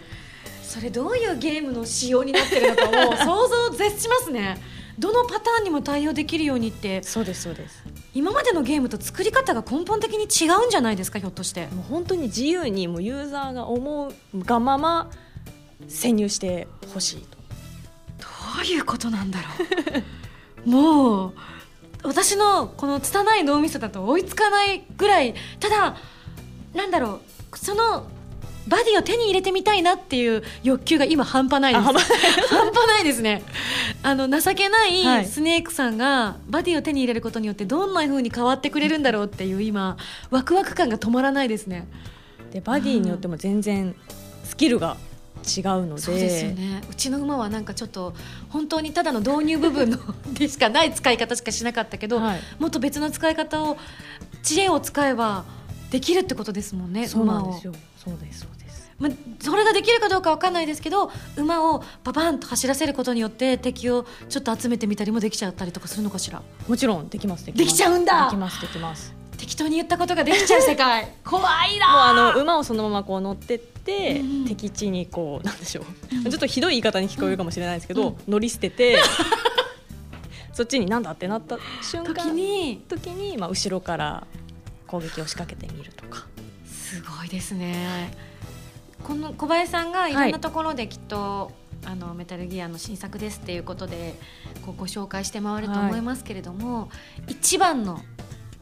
[0.64, 4.56] それどういうゲームの仕様になってるのかもう 想像を絶しますね。
[4.98, 7.02] どのパターンにも対応できるようにって。
[7.02, 7.82] そうですそうです。
[8.14, 11.66] 今までのゲームと作り方が根本的に違うんじゃないですかひょっとして。
[11.66, 15.10] もう本当に自由にもうユーザーが思うがまま
[15.88, 17.39] 潜入してほしいと。
[18.56, 19.46] どういうことなんだろ
[20.66, 20.68] う。
[20.68, 21.34] もう
[22.02, 25.34] 私のこの拙い脳みそだと追いつかないぐらい。
[25.58, 25.96] ただ
[26.74, 27.20] なんだろ
[27.52, 27.58] う。
[27.58, 28.06] その
[28.68, 31.82] バディを手に入れてみたいなっていう欲求が今半端ないです。
[31.82, 33.04] あ半端ない。
[33.04, 33.42] ですね。
[34.02, 35.26] あの情けなはいい。
[35.26, 39.96] スネークさんがバディを手に入れることによってどんな風に変わってくれるんだろうっていう今
[40.30, 41.88] ワクワク感が止まらないですね。
[42.52, 43.94] でバディによっても全然
[44.44, 44.96] スキルが
[45.56, 46.00] 違うので。
[46.02, 46.82] そうですよね。
[46.90, 48.14] うちの馬はなんかちょっと
[48.48, 49.98] 本当にただの導入部分の
[50.32, 52.40] でしかない使い方しかしなかったけど、はい。
[52.58, 53.76] もっと別の使い方を
[54.42, 55.44] 知恵を使えば
[55.90, 57.72] できるってことですもんねそうなんですよ。
[58.02, 58.90] そうですそうです。
[58.98, 59.08] ま
[59.40, 66.42] それができるかどうかわかんないですけど馬をパパンと走らせることによって敵をちょっと集めてみたりもできちゃったりとかするのかしら？
[66.68, 67.66] もちろんできますできます。
[67.66, 68.24] できちゃうんだ。
[68.26, 71.08] できますできます適当に言ったことができちゃう世界。
[71.24, 74.44] 怖いもうなあの馬をそのままこう乗ってって、うんうん。
[74.44, 75.84] 敵地にこうなんでしょう、
[76.28, 78.16] ちょっとひどい言い方に聞こえるかもしれないですけど、うん。
[78.28, 78.98] 乗り捨てて
[80.52, 82.84] そっちになんだってなった瞬間時に。
[82.86, 84.26] 時に、まあ、後ろから
[84.86, 86.26] 攻撃を仕掛けてみるとか。
[86.66, 88.12] すごいですね。
[89.02, 90.12] この小林さんがい。
[90.12, 91.52] ろんなところできっと、
[91.86, 94.14] あのメタルギアの新作ですっていうことで
[94.66, 96.90] こうご紹介して回ると思いますけれども、
[97.26, 98.00] 一番の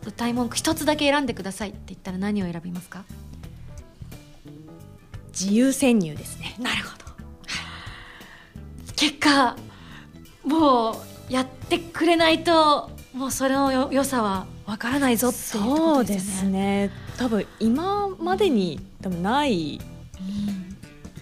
[0.06, 3.04] 歌い文句一つだけ選んでくださいって言ったら何を選びますか？
[5.30, 6.56] 自由潜入ですね。
[6.58, 7.04] なるほど。
[8.96, 9.56] 結果
[10.44, 16.90] もうやってくれないともうそれのよ良さはわからないぞっていうこそうですよね。
[16.90, 16.90] すね。
[17.18, 19.80] 多分今までに多分ない、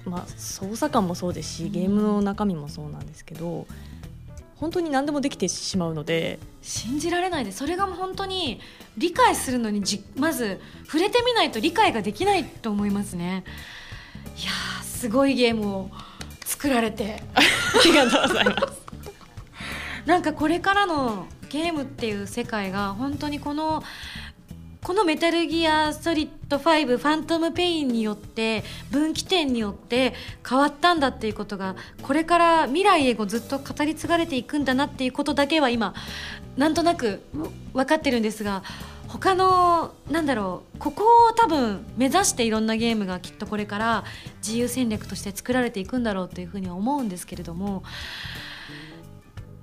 [0.05, 3.67] まあ、操作感もそうですしゲームの中身もそうなんですけど
[4.57, 6.39] 本当に何でもできてしまうので。
[6.63, 8.61] 信じられないですそれが本当に
[8.99, 13.45] 理解するのにじまず触れてみないと理解ができないと思いますね。
[14.37, 15.91] いやーすごいゲームを
[16.45, 17.23] 作られて。
[17.35, 17.41] あ
[17.85, 18.83] りがとうございます。
[20.07, 23.83] なんかこれからのゲームっていう世界が本当にこの
[24.87, 28.63] このメタルギアソリッド5ファントムペインによって
[28.93, 30.15] 分岐点によって
[30.49, 35.93] 変わったんだっていうことがこれから未来へずっと語り継がれていくんだなっていうことだけは今
[36.57, 37.21] なんとなく
[37.73, 38.63] 分かってるんですが
[39.09, 44.05] 他のなんだろうここを多分目指していろんなゲームがきっとこれから
[44.39, 47.83] 自由戦略として作られていくんだろうというふうには思うんですけれども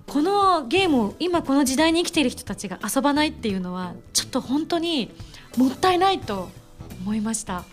[0.08, 5.12] このゲームを今この時代に生きている人たちが遊ばないっていうのはちょっと本当に
[5.58, 6.50] もったいないと
[7.02, 7.64] 思いました。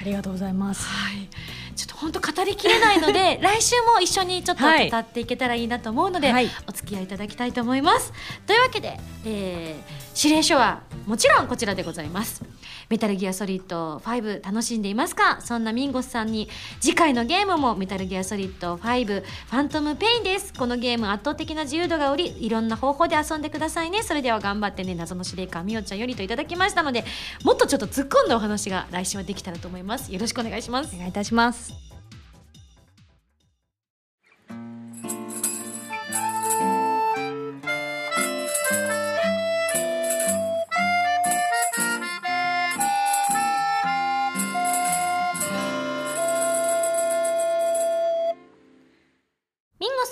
[0.00, 0.86] ありがとうございます。
[0.86, 1.28] はい、
[1.74, 8.12] ちょっと本当語りきれないので 来週も一緒にちょっと語はいっていけたらいいなと思うので、はいお付き合いいただきたいと思います
[8.46, 12.42] というわけで、えー指令書はもちろんこちらでございます
[12.88, 15.40] メタルギアソリッド5楽しんでいますか？
[15.40, 16.48] そんなミンゴスさんに
[16.80, 20.54] 次回のゲームもメタルギアソリッド5ファントムペインです。
[20.54, 24.02] このゲーム圧倒的な自由度がおりいろんな方法で遊んでくださいね。
[24.02, 27.04] それでは頑張ってね謎の司令官みおちゃんよりといただきましたので
[27.44, 30.12] もっとちょっと突っ込んだお話が来週はできたらと思います。
[30.12, 30.94] よろしくお願いします。
[30.94, 31.87] お願いいたします。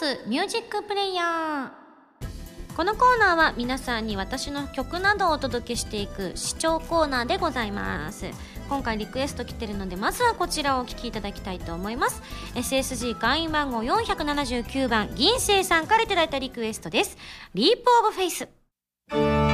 [0.07, 2.76] スミュージックプレイヤー。
[2.76, 8.26] このコーナーは皆さんに私の曲などをお届けしていく視聴コーナーでございます。
[8.68, 12.22] 今回リクエスト来てるのでまずはこちらをお聴きいただきたいと思います。
[12.54, 17.18] SSG 会員番号479番銀星さんから頂いたリクエストです。
[17.55, 19.45] Leap of Faith。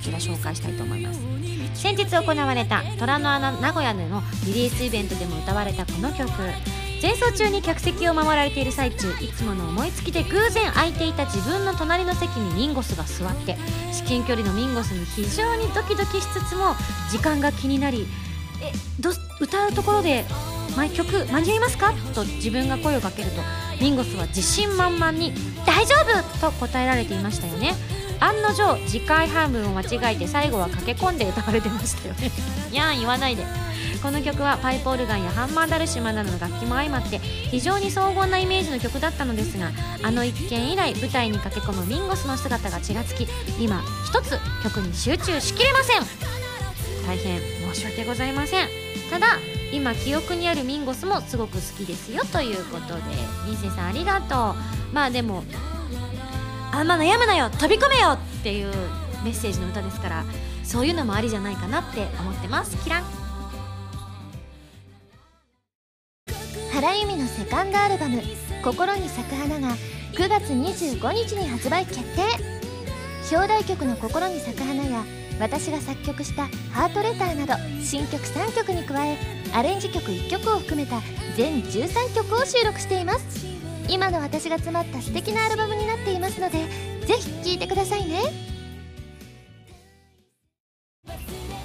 [0.00, 1.20] ちら紹介したいと思います。
[1.74, 6.30] 先日行われた虎の穴名古屋でのリリースイベントでも歌われたこの曲。
[7.02, 13.56] 前奏中に客席を守られている最中いつもの思いつきで偶然空いていた自分の隣の席にミンゴスが座って
[13.90, 16.74] 至近距離のミンゴスに非常にドキドキしつつも
[17.10, 18.06] 時間が気になり
[18.62, 18.70] え
[19.00, 20.26] ど歌うところで
[20.76, 21.94] 前曲間に合いますか？
[22.14, 23.40] と自分が声をかけると
[23.80, 25.32] ミンゴスは自信満々に
[25.64, 27.74] 「大丈夫!」と答えられていましたよね。
[28.20, 32.30] 案の定次回半分を間違えて最後は駆け込んで歌われてましたよね。
[32.70, 33.44] いやん言わないで。
[34.02, 46.30] この曲はパイプオルガンやハンマーダルシマなどの楽器も相まって非常に荘厳なイメージの曲だったのですがあの一件以来舞台に駆け込むミンゴスの姿がちらつき今一つ曲に集中しきれません。
[47.06, 47.40] 大変
[47.74, 48.68] 申し訳ございません。
[49.10, 49.38] ただ
[49.72, 53.00] 今記憶にあるミンゴスもすごく好きですよということで
[53.46, 54.54] リンセさんありがと
[54.90, 54.94] う。
[54.94, 55.44] まあでも
[56.72, 58.72] あんま悩むなよ飛び込めよっていう
[59.24, 60.24] メッセージの歌ですから
[60.64, 62.76] そういうのもありじゃないかなって思ってます。
[62.84, 63.04] キラン。
[66.72, 68.22] 原由美のセカンドアルバム
[68.62, 69.76] 「心に咲く花」が
[70.14, 72.22] 9月25日に発売決定。
[73.32, 75.04] 表題曲の「心に咲く花」や
[75.40, 79.18] 私が作曲した「ハートレター」など新曲3曲に加え
[79.52, 81.00] アレンジ曲1曲を含めた
[81.36, 83.59] 全13曲を収録しています。
[83.88, 86.58] 今の私が詰まった素敵なアルバムになっていますので
[87.06, 88.20] ぜひ聴いてくださいね。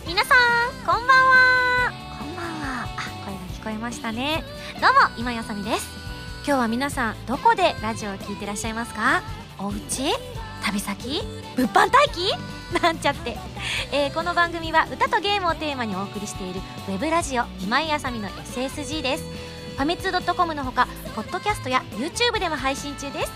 [0.07, 1.91] 皆さんこんばんは。
[2.19, 2.83] こんばんは。
[2.83, 2.87] あ
[3.25, 4.43] 声が聞こえましたね。
[4.81, 5.87] どうも今やさみです。
[6.47, 9.21] 今日は皆さんどこでラジオを聞いてらっしゃいますか？
[9.59, 10.13] お家？
[10.63, 11.21] 旅先？
[11.55, 12.81] 物販待機？
[12.81, 13.37] なんちゃって、
[13.91, 16.59] えーこの番組は歌とゲームをテーマにお送りしている
[16.89, 19.23] ウェブラジオ今井あさみの SSG です。
[19.75, 23.31] ファミツー .com のほかポッドキャストや YouTube でも配信中です。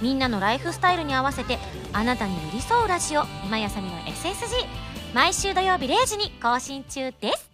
[0.00, 1.58] みんなのライフスタイルに合わせて
[1.92, 3.24] あなたに寄り添うラジオ。
[3.44, 4.66] 今やさみの SSG
[5.14, 7.51] 毎週土曜日0時に更新中です。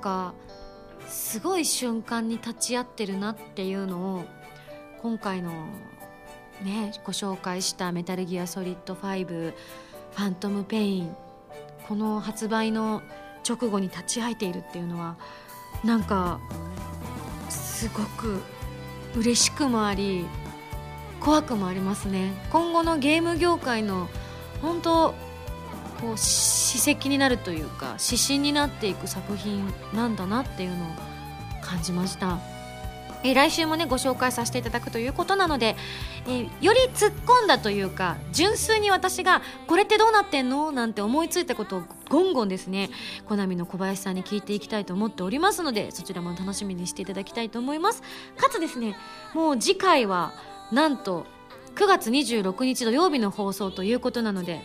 [0.00, 0.34] か
[1.06, 4.24] すごい瞬間に立ち会ってるなっていうのを
[5.02, 5.50] 今回の
[6.62, 9.26] ねご紹介した「メタルギアソリッド5」
[10.12, 11.16] 「ファントム・ペイン」
[11.88, 13.02] この発売の
[13.48, 15.16] 直後に立ち会えているっていうのは
[15.84, 16.38] なんか
[17.48, 18.42] すごく
[19.16, 20.26] 嬉しくもあり
[21.20, 22.32] 怖くもありますね。
[22.50, 24.08] 今後のゲーム業界の
[24.62, 25.14] 本当
[26.00, 30.88] こう史跡になるというか指針になっていく作品なんだなっていうのを
[31.62, 32.38] 感じました、
[33.22, 35.76] えー来週もねご紹介させていただくということなので、
[36.26, 40.72] えーより突っ込んだというか純粋に私がこれってどうなってんの？
[40.72, 42.88] なんて思いついたことをゴンゴンですね
[43.28, 48.00] コナミの小林さんに聞いていきたいと思っておりますのでそちらも楽しみにしていただきたいと思います。
[48.38, 48.96] かつですね
[49.34, 50.32] もう次回は
[50.72, 51.26] なんと
[51.74, 54.62] 9月26日土曜日の放送ということなので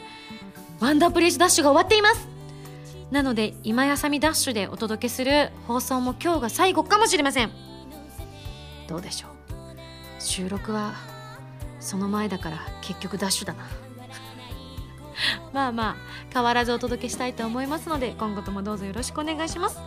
[0.79, 2.27] ワンダープレイスダッシュが終わっています。
[3.11, 7.51] なので今やさみダッシュでお届けする放送も今日が最後かもしれません。
[8.87, 9.31] どうでしょう。
[10.19, 10.95] 収録は
[11.79, 13.65] その前だから結局ダッシュだな。
[15.53, 15.95] まあまあ
[16.33, 19.79] 変わらずお届けしたいと思いますので今後ともどうぞよろしくお願いします。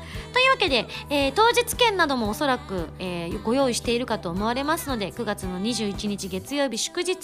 [0.58, 7.16] けで、えー当日券などもおそらく、えーご用意しているかと思われますので9月の21日月曜日祝日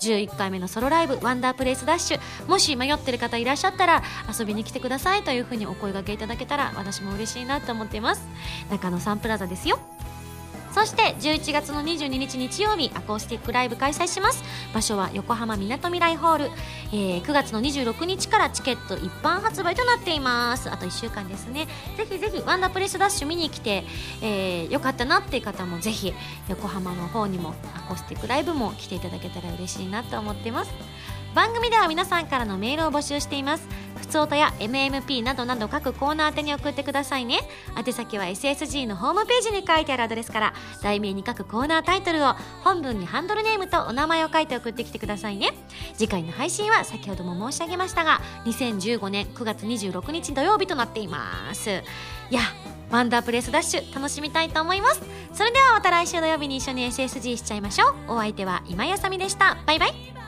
[0.00, 4.02] 11回目のソロライブワンダープレイスダッシュもし迷ってる方いらっしゃったら
[4.38, 8.26] 遊びに来てくださいというふうにお声がけいただけたら私も嬉しいなと思っています。
[8.70, 9.78] 中野サンプラザですよ。
[10.72, 14.42] そして11月の22日日曜日アコースティックライブ開催します。
[14.72, 16.44] 場所は横浜みなとみらいホール、
[16.92, 20.70] えー9月の26日からチケット一般発売となっています。
[20.70, 21.66] あと1週間ですね。
[21.96, 23.84] ぜひぜひワンダープレスダッシュ見に来て、
[24.22, 26.14] えーよかったなっていう方もぜひ
[26.48, 30.70] 横浜の方にもアコースティックライブも来ていただけたら嬉しいなと思っています。
[31.34, 33.66] 番組では皆さんからのメールを募集しています。
[33.96, 37.40] ふつおたや MMP などなど各コーナー宛てに送ってくださいね。
[37.74, 45.54] 宛先は SSG のホームページに書いてあるアドレスから題名に書くコーナータイトルを本文にハンドルネームとお名前を書いて送ってきてくださいね。
[45.94, 51.70] 次回の配信は先ほども申し上げましたが2015年9月26日土曜日となっています。
[51.70, 52.40] いや
[52.90, 55.00] ワンダープレスダッシュ楽しみたいと思います。
[55.32, 58.12] それではまた来週土曜日に一緒に SSG しちゃいましょう。
[58.12, 59.56] お相手は今やさみでした。
[59.64, 60.21] バイバイ。